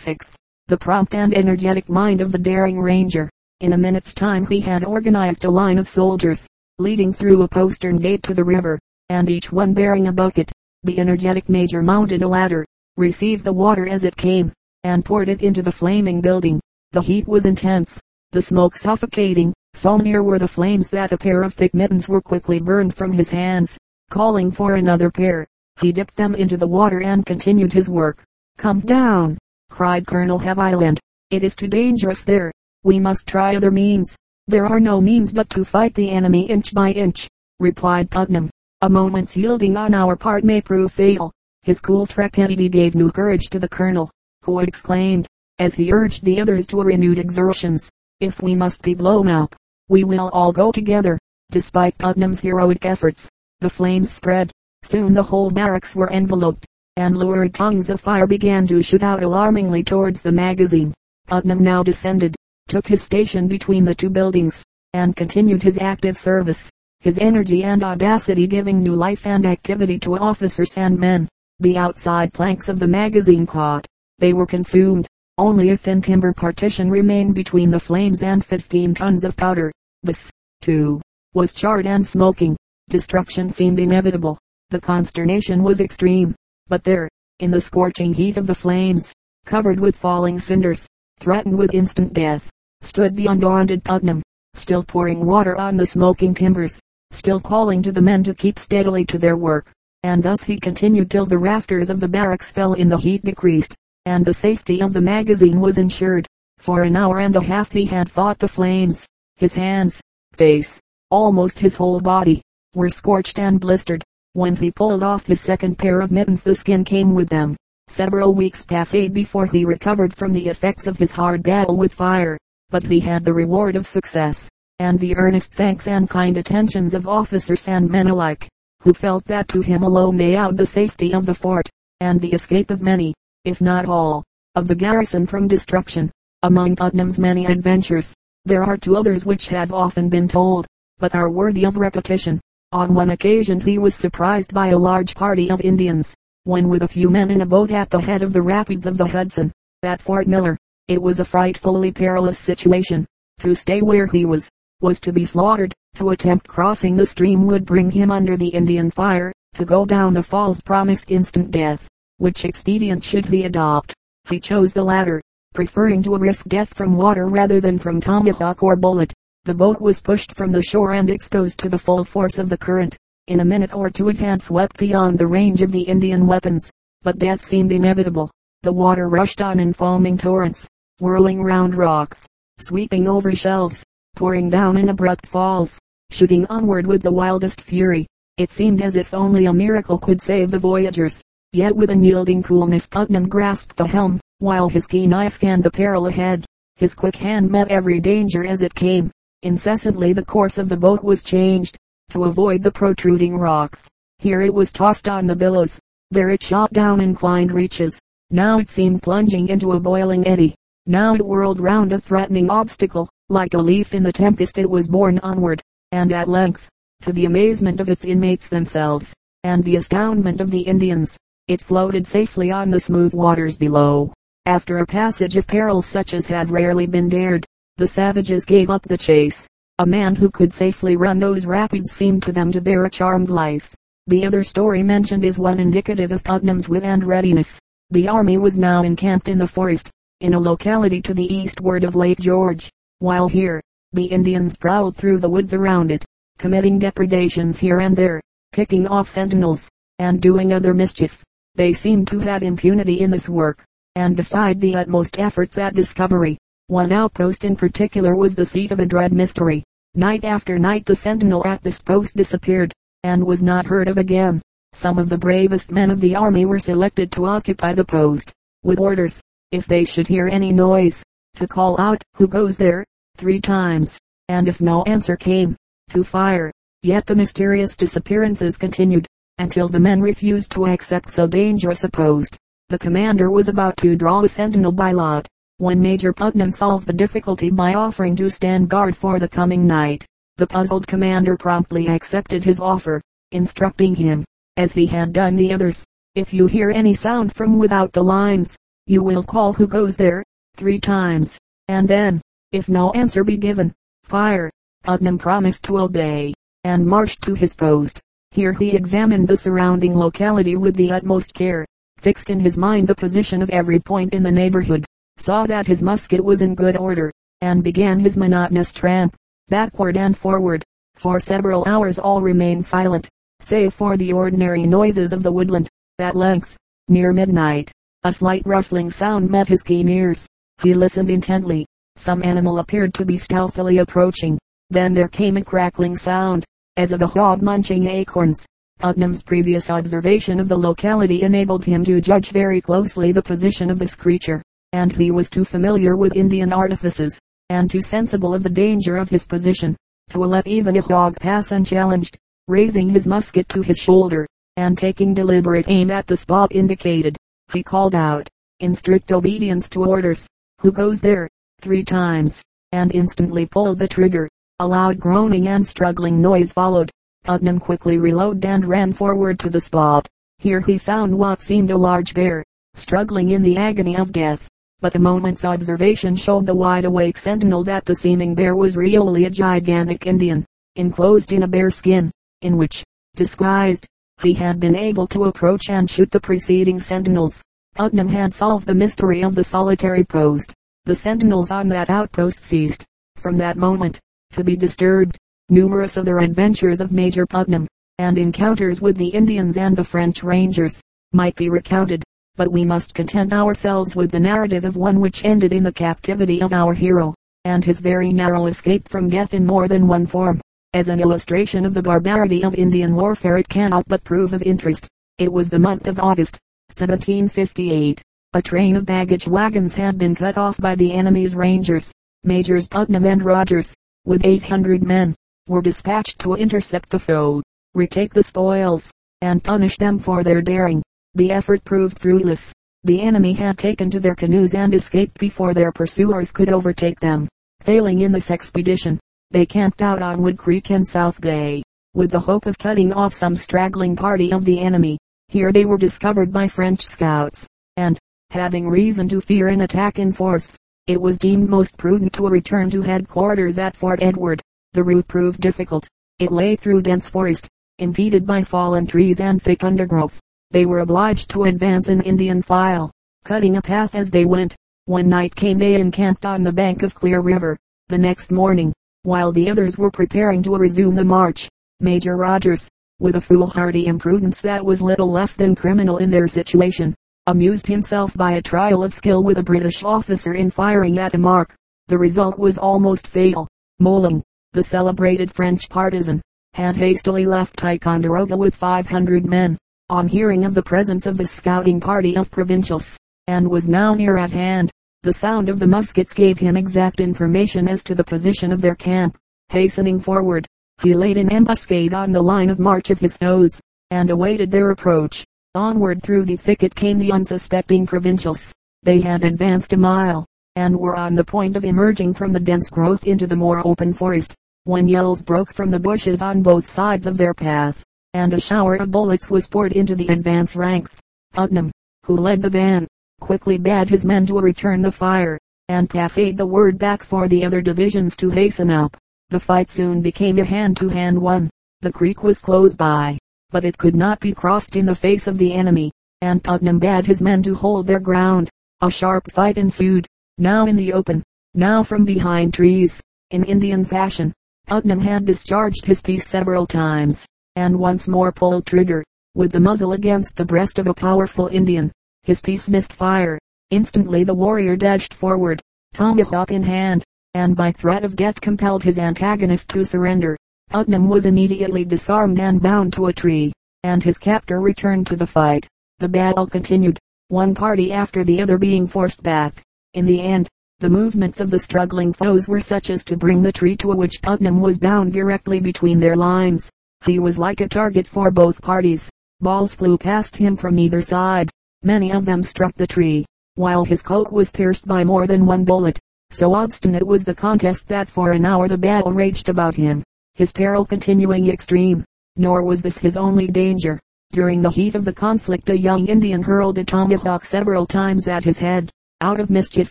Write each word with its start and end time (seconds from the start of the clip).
6. 0.00 0.34
The 0.68 0.78
prompt 0.78 1.14
and 1.14 1.36
energetic 1.36 1.90
mind 1.90 2.22
of 2.22 2.32
the 2.32 2.38
daring 2.38 2.80
ranger. 2.80 3.28
In 3.60 3.74
a 3.74 3.78
minute's 3.78 4.14
time 4.14 4.46
he 4.46 4.60
had 4.60 4.82
organized 4.82 5.44
a 5.44 5.50
line 5.50 5.76
of 5.76 5.86
soldiers, 5.86 6.46
leading 6.78 7.12
through 7.12 7.42
a 7.42 7.48
postern 7.48 7.98
gate 7.98 8.22
to 8.22 8.32
the 8.32 8.42
river, 8.42 8.78
and 9.10 9.28
each 9.28 9.52
one 9.52 9.74
bearing 9.74 10.06
a 10.06 10.12
bucket. 10.12 10.50
The 10.84 10.98
energetic 10.98 11.50
major 11.50 11.82
mounted 11.82 12.22
a 12.22 12.28
ladder, 12.28 12.64
received 12.96 13.44
the 13.44 13.52
water 13.52 13.86
as 13.88 14.04
it 14.04 14.16
came, 14.16 14.52
and 14.84 15.04
poured 15.04 15.28
it 15.28 15.42
into 15.42 15.60
the 15.60 15.70
flaming 15.72 16.22
building. 16.22 16.60
The 16.92 17.02
heat 17.02 17.28
was 17.28 17.44
intense, 17.44 18.00
the 18.30 18.40
smoke 18.40 18.76
suffocating, 18.76 19.52
so 19.74 19.98
near 19.98 20.22
were 20.22 20.38
the 20.38 20.48
flames 20.48 20.88
that 20.88 21.12
a 21.12 21.18
pair 21.18 21.42
of 21.42 21.52
thick 21.52 21.74
mittens 21.74 22.08
were 22.08 22.22
quickly 22.22 22.58
burned 22.58 22.94
from 22.94 23.12
his 23.12 23.28
hands. 23.28 23.76
Calling 24.08 24.50
for 24.50 24.76
another 24.76 25.10
pair, 25.10 25.46
he 25.78 25.92
dipped 25.92 26.16
them 26.16 26.34
into 26.34 26.56
the 26.56 26.66
water 26.66 27.02
and 27.02 27.26
continued 27.26 27.74
his 27.74 27.90
work. 27.90 28.22
Come 28.56 28.80
down, 28.80 29.36
cried 29.70 30.06
Colonel 30.06 30.38
Haviland. 30.38 30.98
It 31.30 31.42
is 31.42 31.56
too 31.56 31.68
dangerous 31.68 32.22
there. 32.22 32.52
We 32.82 32.98
must 32.98 33.26
try 33.26 33.56
other 33.56 33.70
means. 33.70 34.16
There 34.46 34.66
are 34.66 34.80
no 34.80 35.00
means 35.00 35.32
but 35.32 35.48
to 35.50 35.64
fight 35.64 35.94
the 35.94 36.10
enemy 36.10 36.42
inch 36.50 36.74
by 36.74 36.90
inch, 36.90 37.28
replied 37.60 38.10
Putnam. 38.10 38.50
A 38.82 38.90
moment's 38.90 39.36
yielding 39.36 39.76
on 39.76 39.94
our 39.94 40.16
part 40.16 40.44
may 40.44 40.60
prove 40.60 40.92
fatal. 40.92 41.32
His 41.62 41.80
cool 41.80 42.06
trepidity 42.06 42.70
gave 42.70 42.94
new 42.94 43.10
courage 43.10 43.48
to 43.50 43.58
the 43.58 43.68
colonel, 43.68 44.10
who 44.42 44.58
exclaimed, 44.58 45.26
as 45.58 45.74
he 45.74 45.92
urged 45.92 46.24
the 46.24 46.40
others 46.40 46.66
to 46.68 46.82
renewed 46.82 47.18
exertions, 47.18 47.90
if 48.20 48.42
we 48.42 48.54
must 48.54 48.82
be 48.82 48.94
blown 48.94 49.28
up, 49.28 49.54
we 49.88 50.04
will 50.04 50.30
all 50.30 50.52
go 50.52 50.72
together. 50.72 51.18
Despite 51.50 51.98
Putnam's 51.98 52.40
heroic 52.40 52.84
efforts, 52.84 53.28
the 53.60 53.70
flames 53.70 54.10
spread. 54.10 54.50
Soon 54.82 55.14
the 55.14 55.22
whole 55.22 55.50
barracks 55.50 55.94
were 55.94 56.10
enveloped 56.10 56.66
and 57.00 57.16
lurid 57.16 57.52
tongues 57.54 57.90
of 57.90 58.00
fire 58.00 58.26
began 58.26 58.66
to 58.66 58.82
shoot 58.82 59.02
out 59.02 59.22
alarmingly 59.22 59.82
towards 59.82 60.22
the 60.22 60.30
magazine. 60.30 60.94
Putnam 61.26 61.62
now 61.62 61.82
descended, 61.82 62.36
took 62.68 62.86
his 62.86 63.02
station 63.02 63.48
between 63.48 63.84
the 63.84 63.94
two 63.94 64.10
buildings, 64.10 64.62
and 64.92 65.16
continued 65.16 65.62
his 65.62 65.78
active 65.78 66.16
service, 66.16 66.70
his 67.00 67.18
energy 67.18 67.64
and 67.64 67.82
audacity 67.82 68.46
giving 68.46 68.82
new 68.82 68.94
life 68.94 69.26
and 69.26 69.46
activity 69.46 69.98
to 69.98 70.18
officers 70.18 70.76
and 70.76 70.98
men. 70.98 71.26
The 71.60 71.78
outside 71.78 72.32
planks 72.32 72.68
of 72.68 72.78
the 72.78 72.88
magazine 72.88 73.46
caught. 73.46 73.86
They 74.18 74.32
were 74.32 74.46
consumed. 74.46 75.06
Only 75.38 75.70
a 75.70 75.76
thin 75.76 76.02
timber 76.02 76.34
partition 76.34 76.90
remained 76.90 77.34
between 77.34 77.70
the 77.70 77.80
flames 77.80 78.22
and 78.22 78.44
15 78.44 78.94
tons 78.94 79.24
of 79.24 79.36
powder. 79.36 79.72
This, 80.02 80.30
too, 80.60 81.00
was 81.32 81.54
charred 81.54 81.86
and 81.86 82.06
smoking. 82.06 82.56
Destruction 82.90 83.50
seemed 83.50 83.78
inevitable. 83.78 84.36
The 84.68 84.80
consternation 84.80 85.62
was 85.62 85.80
extreme. 85.80 86.34
But 86.70 86.84
there, 86.84 87.08
in 87.40 87.50
the 87.50 87.60
scorching 87.60 88.14
heat 88.14 88.36
of 88.36 88.46
the 88.46 88.54
flames, 88.54 89.12
covered 89.44 89.80
with 89.80 89.96
falling 89.96 90.38
cinders, 90.38 90.86
threatened 91.18 91.58
with 91.58 91.74
instant 91.74 92.12
death, 92.14 92.48
stood 92.80 93.16
the 93.16 93.26
undaunted 93.26 93.82
Putnam, 93.82 94.22
still 94.54 94.84
pouring 94.84 95.26
water 95.26 95.56
on 95.56 95.76
the 95.76 95.84
smoking 95.84 96.32
timbers, 96.32 96.78
still 97.10 97.40
calling 97.40 97.82
to 97.82 97.90
the 97.90 98.00
men 98.00 98.22
to 98.22 98.34
keep 98.34 98.56
steadily 98.56 99.04
to 99.06 99.18
their 99.18 99.36
work. 99.36 99.72
And 100.04 100.22
thus 100.22 100.44
he 100.44 100.60
continued 100.60 101.10
till 101.10 101.26
the 101.26 101.38
rafters 101.38 101.90
of 101.90 101.98
the 101.98 102.08
barracks 102.08 102.52
fell 102.52 102.74
in 102.74 102.88
the 102.88 102.98
heat 102.98 103.24
decreased, 103.24 103.74
and 104.06 104.24
the 104.24 104.32
safety 104.32 104.80
of 104.80 104.92
the 104.92 105.00
magazine 105.00 105.60
was 105.60 105.76
ensured. 105.76 106.28
For 106.58 106.84
an 106.84 106.94
hour 106.94 107.18
and 107.18 107.34
a 107.34 107.42
half 107.42 107.72
he 107.72 107.86
had 107.86 108.08
fought 108.08 108.38
the 108.38 108.46
flames. 108.46 109.08
His 109.34 109.54
hands, 109.54 110.00
face, 110.34 110.78
almost 111.10 111.58
his 111.58 111.74
whole 111.74 111.98
body, 111.98 112.42
were 112.76 112.88
scorched 112.88 113.40
and 113.40 113.58
blistered. 113.58 114.04
When 114.32 114.54
he 114.54 114.70
pulled 114.70 115.02
off 115.02 115.26
his 115.26 115.40
second 115.40 115.76
pair 115.76 116.00
of 116.00 116.12
mittens 116.12 116.44
the 116.44 116.54
skin 116.54 116.84
came 116.84 117.14
with 117.14 117.28
them. 117.28 117.56
Several 117.88 118.32
weeks 118.32 118.64
passed 118.64 119.12
before 119.12 119.46
he 119.46 119.64
recovered 119.64 120.14
from 120.14 120.32
the 120.32 120.46
effects 120.46 120.86
of 120.86 120.98
his 120.98 121.10
hard 121.10 121.42
battle 121.42 121.76
with 121.76 121.92
fire. 121.92 122.38
But 122.68 122.84
he 122.84 123.00
had 123.00 123.24
the 123.24 123.32
reward 123.32 123.74
of 123.74 123.88
success, 123.88 124.48
and 124.78 125.00
the 125.00 125.16
earnest 125.16 125.52
thanks 125.52 125.88
and 125.88 126.08
kind 126.08 126.36
attentions 126.36 126.94
of 126.94 127.08
officers 127.08 127.66
and 127.66 127.90
men 127.90 128.06
alike, 128.06 128.48
who 128.82 128.94
felt 128.94 129.24
that 129.24 129.48
to 129.48 129.62
him 129.62 129.82
alone 129.82 130.16
lay 130.16 130.36
out 130.36 130.56
the 130.56 130.64
safety 130.64 131.12
of 131.12 131.26
the 131.26 131.34
fort, 131.34 131.68
and 131.98 132.20
the 132.20 132.32
escape 132.32 132.70
of 132.70 132.80
many, 132.80 133.12
if 133.44 133.60
not 133.60 133.86
all, 133.86 134.22
of 134.54 134.68
the 134.68 134.76
garrison 134.76 135.26
from 135.26 135.48
destruction. 135.48 136.08
Among 136.44 136.76
Putnam's 136.76 137.18
many 137.18 137.46
adventures, 137.46 138.14
there 138.44 138.62
are 138.62 138.76
two 138.76 138.96
others 138.96 139.26
which 139.26 139.48
have 139.48 139.72
often 139.72 140.08
been 140.08 140.28
told, 140.28 140.68
but 140.98 141.16
are 141.16 141.28
worthy 141.28 141.64
of 141.64 141.76
repetition. 141.76 142.40
On 142.72 142.94
one 142.94 143.10
occasion 143.10 143.60
he 143.60 143.78
was 143.78 143.96
surprised 143.96 144.54
by 144.54 144.68
a 144.68 144.78
large 144.78 145.16
party 145.16 145.50
of 145.50 145.60
Indians, 145.60 146.14
when 146.44 146.68
with 146.68 146.84
a 146.84 146.88
few 146.88 147.10
men 147.10 147.28
in 147.28 147.40
a 147.40 147.46
boat 147.46 147.72
at 147.72 147.90
the 147.90 148.00
head 148.00 148.22
of 148.22 148.32
the 148.32 148.42
rapids 148.42 148.86
of 148.86 148.96
the 148.96 149.08
Hudson, 149.08 149.50
at 149.82 150.00
Fort 150.00 150.28
Miller. 150.28 150.56
It 150.86 151.02
was 151.02 151.18
a 151.18 151.24
frightfully 151.24 151.90
perilous 151.90 152.38
situation. 152.38 153.08
To 153.40 153.56
stay 153.56 153.82
where 153.82 154.06
he 154.06 154.24
was, 154.24 154.48
was 154.80 155.00
to 155.00 155.12
be 155.12 155.24
slaughtered. 155.24 155.74
To 155.96 156.10
attempt 156.10 156.46
crossing 156.46 156.94
the 156.94 157.06
stream 157.06 157.44
would 157.46 157.64
bring 157.64 157.90
him 157.90 158.12
under 158.12 158.36
the 158.36 158.46
Indian 158.46 158.88
fire. 158.88 159.32
To 159.54 159.64
go 159.64 159.84
down 159.84 160.14
the 160.14 160.22
falls 160.22 160.60
promised 160.60 161.10
instant 161.10 161.50
death. 161.50 161.88
Which 162.18 162.44
expedient 162.44 163.02
should 163.02 163.26
he 163.26 163.46
adopt? 163.46 163.94
He 164.28 164.38
chose 164.38 164.74
the 164.74 164.84
latter, 164.84 165.20
preferring 165.54 166.04
to 166.04 166.16
risk 166.16 166.46
death 166.46 166.72
from 166.72 166.96
water 166.96 167.26
rather 167.26 167.60
than 167.60 167.78
from 167.78 168.00
tomahawk 168.00 168.62
or 168.62 168.76
bullet. 168.76 169.12
The 169.46 169.54
boat 169.54 169.80
was 169.80 170.02
pushed 170.02 170.36
from 170.36 170.50
the 170.50 170.62
shore 170.62 170.92
and 170.92 171.08
exposed 171.08 171.58
to 171.60 171.70
the 171.70 171.78
full 171.78 172.04
force 172.04 172.38
of 172.38 172.50
the 172.50 172.58
current. 172.58 172.94
In 173.26 173.40
a 173.40 173.44
minute 173.44 173.72
or 173.72 173.88
two 173.88 174.10
it 174.10 174.18
had 174.18 174.42
swept 174.42 174.76
beyond 174.76 175.18
the 175.18 175.26
range 175.26 175.62
of 175.62 175.72
the 175.72 175.80
Indian 175.80 176.26
weapons. 176.26 176.70
But 177.00 177.18
death 177.18 177.40
seemed 177.40 177.72
inevitable. 177.72 178.30
The 178.64 178.72
water 178.72 179.08
rushed 179.08 179.40
on 179.40 179.58
in 179.58 179.72
foaming 179.72 180.18
torrents, 180.18 180.68
whirling 180.98 181.42
round 181.42 181.74
rocks, 181.74 182.26
sweeping 182.58 183.08
over 183.08 183.32
shelves, 183.32 183.82
pouring 184.14 184.50
down 184.50 184.76
in 184.76 184.90
abrupt 184.90 185.26
falls, 185.26 185.78
shooting 186.10 186.44
onward 186.48 186.86
with 186.86 187.00
the 187.00 187.10
wildest 187.10 187.62
fury. 187.62 188.06
It 188.36 188.50
seemed 188.50 188.82
as 188.82 188.94
if 188.94 189.14
only 189.14 189.46
a 189.46 189.54
miracle 189.54 189.96
could 189.96 190.20
save 190.20 190.50
the 190.50 190.58
voyagers. 190.58 191.22
Yet 191.54 191.74
with 191.74 191.88
unyielding 191.88 192.42
coolness 192.42 192.86
Putnam 192.86 193.26
grasped 193.26 193.76
the 193.76 193.86
helm, 193.86 194.20
while 194.38 194.68
his 194.68 194.86
keen 194.86 195.14
eye 195.14 195.28
scanned 195.28 195.64
the 195.64 195.70
peril 195.70 196.08
ahead. 196.08 196.44
His 196.76 196.94
quick 196.94 197.16
hand 197.16 197.50
met 197.50 197.68
every 197.68 198.00
danger 198.00 198.44
as 198.44 198.60
it 198.60 198.74
came. 198.74 199.10
Incessantly 199.42 200.12
the 200.12 200.24
course 200.24 200.58
of 200.58 200.68
the 200.68 200.76
boat 200.76 201.02
was 201.02 201.22
changed, 201.22 201.78
to 202.10 202.24
avoid 202.24 202.62
the 202.62 202.70
protruding 202.70 203.38
rocks. 203.38 203.88
Here 204.18 204.42
it 204.42 204.52
was 204.52 204.70
tossed 204.70 205.08
on 205.08 205.26
the 205.26 205.34
billows. 205.34 205.80
There 206.10 206.28
it 206.28 206.42
shot 206.42 206.74
down 206.74 207.00
inclined 207.00 207.50
reaches. 207.50 207.98
Now 208.30 208.58
it 208.58 208.68
seemed 208.68 209.02
plunging 209.02 209.48
into 209.48 209.72
a 209.72 209.80
boiling 209.80 210.26
eddy. 210.26 210.54
Now 210.86 211.14
it 211.14 211.24
whirled 211.24 211.58
round 211.58 211.92
a 211.92 212.00
threatening 212.00 212.50
obstacle. 212.50 213.08
Like 213.30 213.54
a 213.54 213.58
leaf 213.58 213.94
in 213.94 214.02
the 214.02 214.12
tempest 214.12 214.58
it 214.58 214.68
was 214.68 214.88
borne 214.88 215.18
onward. 215.20 215.62
And 215.90 216.12
at 216.12 216.28
length, 216.28 216.68
to 217.00 217.12
the 217.12 217.24
amazement 217.24 217.80
of 217.80 217.88
its 217.88 218.04
inmates 218.04 218.48
themselves, 218.48 219.14
and 219.42 219.64
the 219.64 219.76
astoundment 219.76 220.42
of 220.42 220.50
the 220.50 220.60
Indians, 220.60 221.16
it 221.48 221.62
floated 221.62 222.06
safely 222.06 222.50
on 222.50 222.70
the 222.70 222.80
smooth 222.80 223.14
waters 223.14 223.56
below. 223.56 224.12
After 224.44 224.78
a 224.78 224.86
passage 224.86 225.38
of 225.38 225.46
perils 225.46 225.86
such 225.86 226.12
as 226.12 226.26
had 226.26 226.50
rarely 226.50 226.86
been 226.86 227.08
dared, 227.08 227.46
the 227.80 227.86
savages 227.86 228.44
gave 228.44 228.68
up 228.68 228.82
the 228.82 228.98
chase. 228.98 229.48
A 229.78 229.86
man 229.86 230.14
who 230.14 230.30
could 230.30 230.52
safely 230.52 230.96
run 230.96 231.18
those 231.18 231.46
rapids 231.46 231.92
seemed 231.92 232.22
to 232.24 232.30
them 232.30 232.52
to 232.52 232.60
bear 232.60 232.84
a 232.84 232.90
charmed 232.90 233.30
life. 233.30 233.74
The 234.06 234.26
other 234.26 234.42
story 234.42 234.82
mentioned 234.82 235.24
is 235.24 235.38
one 235.38 235.58
indicative 235.58 236.12
of 236.12 236.22
Putnam's 236.22 236.68
wit 236.68 236.82
and 236.82 237.02
readiness. 237.02 237.58
The 237.88 238.06
army 238.06 238.36
was 238.36 238.58
now 238.58 238.82
encamped 238.82 239.30
in 239.30 239.38
the 239.38 239.46
forest, 239.46 239.90
in 240.20 240.34
a 240.34 240.38
locality 240.38 241.00
to 241.00 241.14
the 241.14 241.24
eastward 241.34 241.82
of 241.82 241.96
Lake 241.96 242.18
George. 242.18 242.68
While 242.98 243.28
here, 243.28 243.62
the 243.94 244.04
Indians 244.04 244.54
prowled 244.54 244.94
through 244.94 245.20
the 245.20 245.30
woods 245.30 245.54
around 245.54 245.90
it, 245.90 246.04
committing 246.36 246.78
depredations 246.78 247.58
here 247.58 247.80
and 247.80 247.96
there, 247.96 248.20
picking 248.52 248.86
off 248.88 249.08
sentinels, 249.08 249.70
and 249.98 250.20
doing 250.20 250.52
other 250.52 250.74
mischief. 250.74 251.24
They 251.54 251.72
seemed 251.72 252.08
to 252.08 252.18
have 252.18 252.42
impunity 252.42 253.00
in 253.00 253.10
this 253.10 253.26
work, 253.26 253.64
and 253.94 254.18
defied 254.18 254.60
the 254.60 254.74
utmost 254.74 255.18
efforts 255.18 255.56
at 255.56 255.74
discovery. 255.74 256.36
One 256.70 256.92
outpost 256.92 257.44
in 257.44 257.56
particular 257.56 258.14
was 258.14 258.36
the 258.36 258.46
seat 258.46 258.70
of 258.70 258.78
a 258.78 258.86
dread 258.86 259.12
mystery. 259.12 259.64
Night 259.96 260.24
after 260.24 260.56
night 260.56 260.86
the 260.86 260.94
sentinel 260.94 261.44
at 261.44 261.64
this 261.64 261.80
post 261.80 262.14
disappeared, 262.14 262.72
and 263.02 263.26
was 263.26 263.42
not 263.42 263.66
heard 263.66 263.88
of 263.88 263.98
again. 263.98 264.40
Some 264.72 264.96
of 264.96 265.08
the 265.08 265.18
bravest 265.18 265.72
men 265.72 265.90
of 265.90 266.00
the 266.00 266.14
army 266.14 266.44
were 266.44 266.60
selected 266.60 267.10
to 267.10 267.26
occupy 267.26 267.72
the 267.72 267.84
post, 267.84 268.32
with 268.62 268.78
orders, 268.78 269.20
if 269.50 269.66
they 269.66 269.84
should 269.84 270.06
hear 270.06 270.28
any 270.28 270.52
noise, 270.52 271.02
to 271.34 271.48
call 271.48 271.80
out, 271.80 272.04
who 272.14 272.28
goes 272.28 272.56
there, 272.56 272.84
three 273.16 273.40
times, 273.40 273.98
and 274.28 274.46
if 274.46 274.60
no 274.60 274.84
answer 274.84 275.16
came, 275.16 275.56
to 275.88 276.04
fire. 276.04 276.52
Yet 276.84 277.04
the 277.04 277.16
mysterious 277.16 277.76
disappearances 277.76 278.56
continued, 278.56 279.08
until 279.38 279.66
the 279.66 279.80
men 279.80 280.00
refused 280.00 280.52
to 280.52 280.68
accept 280.68 281.10
so 281.10 281.26
dangerous 281.26 281.82
a 281.82 281.88
post. 281.88 282.38
The 282.68 282.78
commander 282.78 283.28
was 283.28 283.48
about 283.48 283.76
to 283.78 283.96
draw 283.96 284.22
a 284.22 284.28
sentinel 284.28 284.70
by 284.70 284.92
lot, 284.92 285.26
when 285.60 285.78
Major 285.78 286.10
Putnam 286.14 286.50
solved 286.50 286.86
the 286.86 286.92
difficulty 286.92 287.50
by 287.50 287.74
offering 287.74 288.16
to 288.16 288.30
stand 288.30 288.70
guard 288.70 288.96
for 288.96 289.18
the 289.18 289.28
coming 289.28 289.66
night. 289.66 290.06
The 290.38 290.46
puzzled 290.46 290.86
commander 290.86 291.36
promptly 291.36 291.86
accepted 291.86 292.42
his 292.42 292.60
offer, 292.60 293.02
instructing 293.32 293.94
him, 293.94 294.24
as 294.56 294.72
he 294.72 294.86
had 294.86 295.12
done 295.12 295.36
the 295.36 295.52
others, 295.52 295.84
if 296.14 296.32
you 296.32 296.46
hear 296.46 296.70
any 296.70 296.94
sound 296.94 297.34
from 297.34 297.58
without 297.58 297.92
the 297.92 298.02
lines, 298.02 298.56
You 298.86 299.02
will 299.02 299.22
call 299.22 299.52
who 299.52 299.66
goes 299.66 299.98
there, 299.98 300.24
three 300.56 300.80
times, 300.80 301.38
and 301.68 301.86
then, 301.86 302.22
if 302.52 302.70
no 302.70 302.90
answer 302.92 303.22
be 303.22 303.36
given, 303.36 303.74
fire. 304.02 304.50
Putnam 304.82 305.18
promised 305.18 305.62
to 305.64 305.78
obey, 305.78 306.32
and 306.64 306.86
marched 306.86 307.20
to 307.24 307.34
his 307.34 307.54
post. 307.54 308.00
Here 308.30 308.54
he 308.54 308.70
examined 308.70 309.28
the 309.28 309.36
surrounding 309.36 309.94
locality 309.94 310.56
with 310.56 310.74
the 310.74 310.90
utmost 310.90 311.34
care, 311.34 311.66
fixed 311.98 312.30
in 312.30 312.40
his 312.40 312.56
mind 312.56 312.88
the 312.88 312.94
position 312.94 313.42
of 313.42 313.50
every 313.50 313.78
point 313.78 314.14
in 314.14 314.22
the 314.22 314.32
neighborhood, 314.32 314.86
saw 315.20 315.46
that 315.46 315.66
his 315.66 315.82
musket 315.82 316.22
was 316.22 316.42
in 316.42 316.54
good 316.54 316.76
order, 316.76 317.12
and 317.40 317.62
began 317.62 317.98
his 317.98 318.16
monotonous 318.16 318.72
tramp, 318.72 319.14
backward 319.48 319.96
and 319.96 320.16
forward. 320.16 320.64
For 320.94 321.20
several 321.20 321.64
hours 321.66 321.98
all 321.98 322.20
remained 322.20 322.64
silent, 322.64 323.08
save 323.40 323.72
for 323.72 323.96
the 323.96 324.12
ordinary 324.12 324.66
noises 324.66 325.12
of 325.12 325.22
the 325.22 325.32
woodland. 325.32 325.68
At 325.98 326.16
length, 326.16 326.56
near 326.88 327.12
midnight, 327.12 327.70
a 328.04 328.12
slight 328.12 328.42
rustling 328.46 328.90
sound 328.90 329.30
met 329.30 329.48
his 329.48 329.62
keen 329.62 329.88
ears. 329.88 330.26
He 330.62 330.74
listened 330.74 331.10
intently. 331.10 331.66
Some 331.96 332.22
animal 332.22 332.58
appeared 332.58 332.94
to 332.94 333.04
be 333.04 333.18
stealthily 333.18 333.78
approaching. 333.78 334.38
Then 334.70 334.94
there 334.94 335.08
came 335.08 335.36
a 335.36 335.44
crackling 335.44 335.96
sound, 335.96 336.44
as 336.76 336.92
of 336.92 337.02
a 337.02 337.06
hog 337.06 337.42
munching 337.42 337.86
acorns. 337.86 338.46
Putnam's 338.78 339.22
previous 339.22 339.70
observation 339.70 340.40
of 340.40 340.48
the 340.48 340.56
locality 340.56 341.22
enabled 341.22 341.64
him 341.64 341.84
to 341.84 342.00
judge 342.00 342.30
very 342.30 342.60
closely 342.62 343.12
the 343.12 343.20
position 343.20 343.70
of 343.70 343.78
this 343.78 343.94
creature, 343.94 344.42
and 344.72 344.92
he 344.92 345.10
was 345.10 345.30
too 345.30 345.44
familiar 345.44 345.96
with 345.96 346.16
Indian 346.16 346.52
artifices, 346.52 347.18
and 347.48 347.68
too 347.68 347.82
sensible 347.82 348.34
of 348.34 348.42
the 348.42 348.50
danger 348.50 348.96
of 348.96 349.10
his 349.10 349.26
position, 349.26 349.76
to 350.10 350.18
let 350.18 350.46
even 350.46 350.76
a 350.76 350.82
dog 350.82 351.16
pass 351.20 351.52
unchallenged. 351.52 352.18
Raising 352.48 352.88
his 352.88 353.06
musket 353.06 353.48
to 353.50 353.62
his 353.62 353.78
shoulder, 353.78 354.26
and 354.56 354.76
taking 354.76 355.14
deliberate 355.14 355.66
aim 355.68 355.88
at 355.88 356.08
the 356.08 356.16
spot 356.16 356.52
indicated, 356.52 357.16
he 357.52 357.62
called 357.62 357.94
out, 357.94 358.28
in 358.58 358.74
strict 358.74 359.12
obedience 359.12 359.68
to 359.68 359.84
orders, 359.84 360.26
who 360.60 360.72
goes 360.72 361.00
there, 361.00 361.28
three 361.60 361.84
times, 361.84 362.42
and 362.72 362.92
instantly 362.92 363.46
pulled 363.46 363.78
the 363.78 363.86
trigger. 363.86 364.28
A 364.58 364.66
loud 364.66 364.98
groaning 364.98 365.46
and 365.46 365.64
struggling 365.64 366.20
noise 366.20 366.52
followed. 366.52 366.90
Putnam 367.22 367.60
quickly 367.60 367.98
reloaded 367.98 368.44
and 368.44 368.66
ran 368.66 368.92
forward 368.92 369.38
to 369.38 369.48
the 369.48 369.60
spot. 369.60 370.08
Here 370.38 370.60
he 370.60 370.76
found 370.76 371.16
what 371.16 371.40
seemed 371.40 371.70
a 371.70 371.76
large 371.76 372.14
bear, 372.14 372.44
struggling 372.74 373.30
in 373.30 373.42
the 373.42 373.56
agony 373.56 373.96
of 373.96 374.10
death. 374.10 374.48
But 374.80 374.94
a 374.94 374.98
moment's 374.98 375.44
observation 375.44 376.14
showed 376.16 376.46
the 376.46 376.54
wide 376.54 376.86
awake 376.86 377.18
sentinel 377.18 377.62
that 377.64 377.84
the 377.84 377.94
seeming 377.94 378.34
bear 378.34 378.56
was 378.56 378.76
really 378.76 379.26
a 379.26 379.30
gigantic 379.30 380.06
Indian, 380.06 380.46
enclosed 380.76 381.32
in 381.32 381.42
a 381.42 381.48
bear 381.48 381.70
skin, 381.70 382.10
in 382.40 382.56
which, 382.56 382.82
disguised, 383.14 383.86
he 384.22 384.32
had 384.32 384.58
been 384.58 384.76
able 384.76 385.06
to 385.08 385.24
approach 385.24 385.68
and 385.68 385.88
shoot 385.88 386.10
the 386.10 386.20
preceding 386.20 386.80
sentinels. 386.80 387.42
Putnam 387.74 388.08
had 388.08 388.32
solved 388.32 388.66
the 388.66 388.74
mystery 388.74 389.22
of 389.22 389.34
the 389.34 389.44
solitary 389.44 390.04
post. 390.04 390.54
The 390.86 390.94
sentinels 390.94 391.50
on 391.50 391.68
that 391.68 391.90
outpost 391.90 392.40
ceased, 392.40 392.84
from 393.16 393.36
that 393.36 393.56
moment, 393.56 394.00
to 394.32 394.42
be 394.42 394.56
disturbed. 394.56 395.18
Numerous 395.50 395.98
other 395.98 396.20
adventures 396.20 396.80
of 396.80 396.92
Major 396.92 397.26
Putnam, 397.26 397.66
and 397.98 398.16
encounters 398.16 398.80
with 398.80 398.96
the 398.96 399.08
Indians 399.08 399.56
and 399.56 399.76
the 399.76 399.84
French 399.84 400.22
Rangers, 400.22 400.80
might 401.12 401.34
be 401.34 401.50
recounted, 401.50 402.04
but 402.40 402.50
we 402.50 402.64
must 402.64 402.94
content 402.94 403.34
ourselves 403.34 403.94
with 403.94 404.10
the 404.10 404.18
narrative 404.18 404.64
of 404.64 404.74
one 404.74 404.98
which 404.98 405.26
ended 405.26 405.52
in 405.52 405.62
the 405.62 405.70
captivity 405.70 406.40
of 406.40 406.54
our 406.54 406.72
hero, 406.72 407.12
and 407.44 407.62
his 407.62 407.80
very 407.80 408.14
narrow 408.14 408.46
escape 408.46 408.88
from 408.88 409.10
death 409.10 409.34
in 409.34 409.44
more 409.44 409.68
than 409.68 409.86
one 409.86 410.06
form. 410.06 410.40
As 410.72 410.88
an 410.88 411.00
illustration 411.00 411.66
of 411.66 411.74
the 411.74 411.82
barbarity 411.82 412.42
of 412.42 412.54
Indian 412.54 412.96
warfare 412.96 413.36
it 413.36 413.50
cannot 413.50 413.86
but 413.88 414.02
prove 414.04 414.32
of 414.32 414.42
interest. 414.42 414.88
It 415.18 415.30
was 415.30 415.50
the 415.50 415.58
month 415.58 415.86
of 415.86 415.98
August, 415.98 416.38
1758. 416.68 418.00
A 418.32 418.40
train 418.40 418.74
of 418.74 418.86
baggage 418.86 419.28
wagons 419.28 419.74
had 419.74 419.98
been 419.98 420.14
cut 420.14 420.38
off 420.38 420.56
by 420.56 420.74
the 420.74 420.94
enemy's 420.94 421.34
rangers. 421.34 421.92
Majors 422.24 422.68
Putnam 422.68 423.04
and 423.04 423.22
Rogers, 423.22 423.74
with 424.06 424.24
800 424.24 424.82
men, 424.82 425.14
were 425.46 425.60
dispatched 425.60 426.18
to 426.20 426.36
intercept 426.36 426.88
the 426.88 426.98
foe, 426.98 427.42
retake 427.74 428.14
the 428.14 428.22
spoils, 428.22 428.90
and 429.20 429.44
punish 429.44 429.76
them 429.76 429.98
for 429.98 430.24
their 430.24 430.40
daring. 430.40 430.80
The 431.14 431.32
effort 431.32 431.64
proved 431.64 431.98
fruitless. 431.98 432.52
The 432.84 433.00
enemy 433.00 433.32
had 433.32 433.58
taken 433.58 433.90
to 433.90 434.00
their 434.00 434.14
canoes 434.14 434.54
and 434.54 434.72
escaped 434.72 435.18
before 435.18 435.54
their 435.54 435.72
pursuers 435.72 436.30
could 436.30 436.48
overtake 436.48 437.00
them. 437.00 437.28
Failing 437.60 438.00
in 438.00 438.12
this 438.12 438.30
expedition, 438.30 439.00
they 439.30 439.44
camped 439.44 439.82
out 439.82 440.00
on 440.00 440.22
Wood 440.22 440.38
Creek 440.38 440.70
and 440.70 440.86
South 440.86 441.20
Bay, 441.20 441.62
with 441.94 442.10
the 442.10 442.20
hope 442.20 442.46
of 442.46 442.58
cutting 442.58 442.92
off 442.92 443.12
some 443.12 443.34
straggling 443.34 443.96
party 443.96 444.32
of 444.32 444.44
the 444.44 444.60
enemy. 444.60 444.98
Here 445.28 445.52
they 445.52 445.64
were 445.64 445.78
discovered 445.78 446.32
by 446.32 446.48
French 446.48 446.82
scouts, 446.82 447.46
and, 447.76 447.98
having 448.30 448.68
reason 448.68 449.08
to 449.08 449.20
fear 449.20 449.48
an 449.48 449.62
attack 449.62 449.98
in 449.98 450.12
force, 450.12 450.56
it 450.86 451.00
was 451.00 451.18
deemed 451.18 451.48
most 451.48 451.76
prudent 451.76 452.12
to 452.14 452.28
return 452.28 452.70
to 452.70 452.82
headquarters 452.82 453.58
at 453.58 453.76
Fort 453.76 454.00
Edward. 454.00 454.40
The 454.72 454.84
route 454.84 455.08
proved 455.08 455.40
difficult. 455.40 455.88
It 456.20 456.30
lay 456.30 456.54
through 456.54 456.82
dense 456.82 457.10
forest, 457.10 457.48
impeded 457.78 458.26
by 458.26 458.44
fallen 458.44 458.86
trees 458.86 459.20
and 459.20 459.42
thick 459.42 459.64
undergrowth. 459.64 460.20
They 460.52 460.66
were 460.66 460.80
obliged 460.80 461.30
to 461.30 461.44
advance 461.44 461.88
in 461.88 462.00
Indian 462.00 462.42
file, 462.42 462.90
cutting 463.24 463.56
a 463.56 463.62
path 463.62 463.94
as 463.94 464.10
they 464.10 464.24
went. 464.24 464.56
When 464.86 465.08
night 465.08 465.36
came 465.36 465.58
they 465.58 465.74
encamped 465.74 466.26
on 466.26 466.42
the 466.42 466.52
bank 466.52 466.82
of 466.82 466.94
Clear 466.94 467.20
River. 467.20 467.56
The 467.88 467.98
next 467.98 468.32
morning, 468.32 468.72
while 469.02 469.30
the 469.30 469.48
others 469.48 469.78
were 469.78 469.92
preparing 469.92 470.42
to 470.42 470.56
resume 470.56 470.96
the 470.96 471.04
march, 471.04 471.48
Major 471.78 472.16
Rogers, 472.16 472.68
with 472.98 473.14
a 473.14 473.20
foolhardy 473.20 473.86
imprudence 473.86 474.40
that 474.40 474.64
was 474.64 474.82
little 474.82 475.10
less 475.10 475.36
than 475.36 475.54
criminal 475.54 475.98
in 475.98 476.10
their 476.10 476.26
situation, 476.26 476.96
amused 477.28 477.68
himself 477.68 478.16
by 478.16 478.32
a 478.32 478.42
trial 478.42 478.82
of 478.82 478.92
skill 478.92 479.22
with 479.22 479.38
a 479.38 479.42
British 479.44 479.84
officer 479.84 480.34
in 480.34 480.50
firing 480.50 480.98
at 480.98 481.14
a 481.14 481.18
mark. 481.18 481.54
The 481.86 481.98
result 481.98 482.38
was 482.38 482.58
almost 482.58 483.06
fatal. 483.06 483.46
Molang, 483.80 484.22
the 484.52 484.64
celebrated 484.64 485.32
French 485.32 485.68
partisan, 485.68 486.20
had 486.54 486.74
hastily 486.74 487.24
left 487.24 487.56
Ticonderoga 487.56 488.36
with 488.36 488.56
500 488.56 489.24
men, 489.24 489.56
on 489.90 490.06
hearing 490.06 490.44
of 490.44 490.54
the 490.54 490.62
presence 490.62 491.04
of 491.04 491.18
the 491.18 491.26
scouting 491.26 491.80
party 491.80 492.16
of 492.16 492.30
provincials, 492.30 492.96
and 493.26 493.50
was 493.50 493.68
now 493.68 493.92
near 493.92 494.16
at 494.16 494.30
hand. 494.30 494.70
The 495.02 495.12
sound 495.12 495.48
of 495.48 495.58
the 495.58 495.66
muskets 495.66 496.14
gave 496.14 496.38
him 496.38 496.56
exact 496.56 497.00
information 497.00 497.66
as 497.66 497.82
to 497.84 497.94
the 497.94 498.04
position 498.04 498.52
of 498.52 498.60
their 498.60 498.76
camp. 498.76 499.18
Hastening 499.48 499.98
forward, 499.98 500.46
he 500.80 500.94
laid 500.94 501.18
an 501.18 501.32
ambuscade 501.32 501.92
on 501.92 502.12
the 502.12 502.22
line 502.22 502.50
of 502.50 502.60
march 502.60 502.90
of 502.90 503.00
his 503.00 503.16
foes, 503.16 503.60
and 503.90 504.10
awaited 504.10 504.50
their 504.50 504.70
approach. 504.70 505.24
Onward 505.54 506.02
through 506.02 506.24
the 506.24 506.36
thicket 506.36 506.74
came 506.74 506.98
the 506.98 507.12
unsuspecting 507.12 507.86
provincials. 507.86 508.52
They 508.84 509.00
had 509.00 509.24
advanced 509.24 509.72
a 509.72 509.76
mile, 509.76 510.24
and 510.54 510.78
were 510.78 510.94
on 510.94 511.16
the 511.16 511.24
point 511.24 511.56
of 511.56 511.64
emerging 511.64 512.14
from 512.14 512.32
the 512.32 512.38
dense 512.38 512.70
growth 512.70 513.04
into 513.04 513.26
the 513.26 513.36
more 513.36 513.66
open 513.66 513.92
forest 513.92 514.34
when 514.64 514.86
yells 514.86 515.22
broke 515.22 515.52
from 515.52 515.70
the 515.70 515.80
bushes 515.80 516.20
on 516.20 516.42
both 516.42 516.68
sides 516.68 517.06
of 517.06 517.16
their 517.16 517.32
path, 517.32 517.82
and 518.14 518.32
a 518.32 518.40
shower 518.40 518.76
of 518.76 518.90
bullets 518.90 519.30
was 519.30 519.48
poured 519.48 519.72
into 519.72 519.94
the 519.94 520.08
advance 520.08 520.56
ranks. 520.56 520.98
Putnam, 521.32 521.70
who 522.04 522.16
led 522.16 522.42
the 522.42 522.50
van, 522.50 522.86
quickly 523.20 523.58
bade 523.58 523.88
his 523.88 524.04
men 524.04 524.26
to 524.26 524.40
return 524.40 524.82
the 524.82 524.90
fire, 524.90 525.38
and 525.68 525.88
passed 525.88 526.36
the 526.36 526.46
word 526.46 526.78
back 526.78 527.02
for 527.02 527.28
the 527.28 527.44
other 527.44 527.60
divisions 527.60 528.16
to 528.16 528.30
hasten 528.30 528.70
up. 528.70 528.96
The 529.28 529.38
fight 529.38 529.70
soon 529.70 530.00
became 530.00 530.38
a 530.38 530.44
hand-to-hand 530.44 531.20
one. 531.20 531.50
The 531.82 531.92
creek 531.92 532.24
was 532.24 532.40
close 532.40 532.74
by, 532.74 533.18
but 533.50 533.64
it 533.64 533.78
could 533.78 533.94
not 533.94 534.18
be 534.18 534.32
crossed 534.32 534.74
in 534.74 534.86
the 534.86 534.94
face 534.94 535.28
of 535.28 535.38
the 535.38 535.52
enemy, 535.52 535.92
and 536.20 536.42
Putnam 536.42 536.80
bade 536.80 537.06
his 537.06 537.22
men 537.22 537.42
to 537.44 537.54
hold 537.54 537.86
their 537.86 538.00
ground. 538.00 538.50
A 538.80 538.90
sharp 538.90 539.30
fight 539.30 539.56
ensued, 539.56 540.06
now 540.38 540.66
in 540.66 540.74
the 540.74 540.92
open, 540.92 541.22
now 541.54 541.82
from 541.82 542.04
behind 542.04 542.54
trees, 542.54 543.00
in 543.30 543.44
Indian 543.44 543.84
fashion. 543.84 544.32
Putnam 544.66 545.00
had 545.00 545.24
discharged 545.24 545.86
his 545.86 546.02
piece 546.02 546.26
several 546.26 546.66
times, 546.66 547.26
and 547.56 547.78
once 547.78 548.08
more 548.08 548.32
pulled 548.32 548.66
trigger, 548.66 549.04
with 549.34 549.52
the 549.52 549.60
muzzle 549.60 549.92
against 549.92 550.36
the 550.36 550.44
breast 550.44 550.78
of 550.78 550.86
a 550.86 550.94
powerful 550.94 551.46
Indian. 551.48 551.90
His 552.22 552.40
piece 552.40 552.68
missed 552.68 552.92
fire. 552.92 553.38
Instantly 553.70 554.24
the 554.24 554.34
warrior 554.34 554.76
dashed 554.76 555.14
forward, 555.14 555.60
tomahawk 555.94 556.50
in 556.50 556.62
hand, 556.62 557.04
and 557.34 557.54
by 557.54 557.70
threat 557.70 558.04
of 558.04 558.16
death 558.16 558.40
compelled 558.40 558.82
his 558.82 558.98
antagonist 558.98 559.68
to 559.70 559.84
surrender. 559.84 560.36
Putnam 560.68 561.08
was 561.08 561.26
immediately 561.26 561.84
disarmed 561.84 562.40
and 562.40 562.60
bound 562.60 562.92
to 562.94 563.06
a 563.06 563.12
tree, 563.12 563.52
and 563.82 564.02
his 564.02 564.18
captor 564.18 564.60
returned 564.60 565.06
to 565.06 565.16
the 565.16 565.26
fight. 565.26 565.66
The 565.98 566.08
battle 566.08 566.46
continued, 566.46 566.98
one 567.28 567.54
party 567.54 567.92
after 567.92 568.24
the 568.24 568.42
other 568.42 568.58
being 568.58 568.86
forced 568.86 569.22
back. 569.22 569.62
In 569.94 570.04
the 570.04 570.20
end, 570.20 570.48
the 570.80 570.90
movements 570.90 571.40
of 571.40 571.50
the 571.50 571.58
struggling 571.58 572.12
foes 572.12 572.48
were 572.48 572.60
such 572.60 572.90
as 572.90 573.04
to 573.04 573.16
bring 573.16 573.42
the 573.42 573.52
tree 573.52 573.76
to 573.76 573.88
which 573.88 574.22
Putnam 574.22 574.60
was 574.60 574.78
bound 574.78 575.12
directly 575.12 575.60
between 575.60 576.00
their 576.00 576.16
lines. 576.16 576.70
He 577.06 577.18
was 577.18 577.38
like 577.38 577.62
a 577.62 577.68
target 577.68 578.06
for 578.06 578.30
both 578.30 578.60
parties. 578.60 579.08
Balls 579.40 579.74
flew 579.74 579.96
past 579.96 580.36
him 580.36 580.54
from 580.54 580.78
either 580.78 581.00
side. 581.00 581.50
Many 581.82 582.12
of 582.12 582.26
them 582.26 582.42
struck 582.42 582.74
the 582.74 582.86
tree, 582.86 583.24
while 583.54 583.86
his 583.86 584.02
coat 584.02 584.30
was 584.30 584.50
pierced 584.50 584.86
by 584.86 585.02
more 585.02 585.26
than 585.26 585.46
one 585.46 585.64
bullet. 585.64 585.98
So 586.28 586.52
obstinate 586.52 587.06
was 587.06 587.24
the 587.24 587.34
contest 587.34 587.88
that 587.88 588.10
for 588.10 588.32
an 588.32 588.44
hour 588.44 588.68
the 588.68 588.76
battle 588.76 589.12
raged 589.12 589.48
about 589.48 589.74
him, 589.74 590.02
his 590.34 590.52
peril 590.52 590.84
continuing 590.84 591.48
extreme. 591.48 592.04
Nor 592.36 592.62
was 592.62 592.82
this 592.82 592.98
his 592.98 593.16
only 593.16 593.46
danger. 593.46 593.98
During 594.32 594.60
the 594.60 594.70
heat 594.70 594.94
of 594.94 595.06
the 595.06 595.12
conflict 595.12 595.70
a 595.70 595.78
young 595.78 596.06
Indian 596.06 596.42
hurled 596.42 596.76
a 596.76 596.84
tomahawk 596.84 597.44
several 597.46 597.86
times 597.86 598.28
at 598.28 598.44
his 598.44 598.58
head, 598.58 598.90
out 599.22 599.40
of 599.40 599.48
mischief 599.48 599.90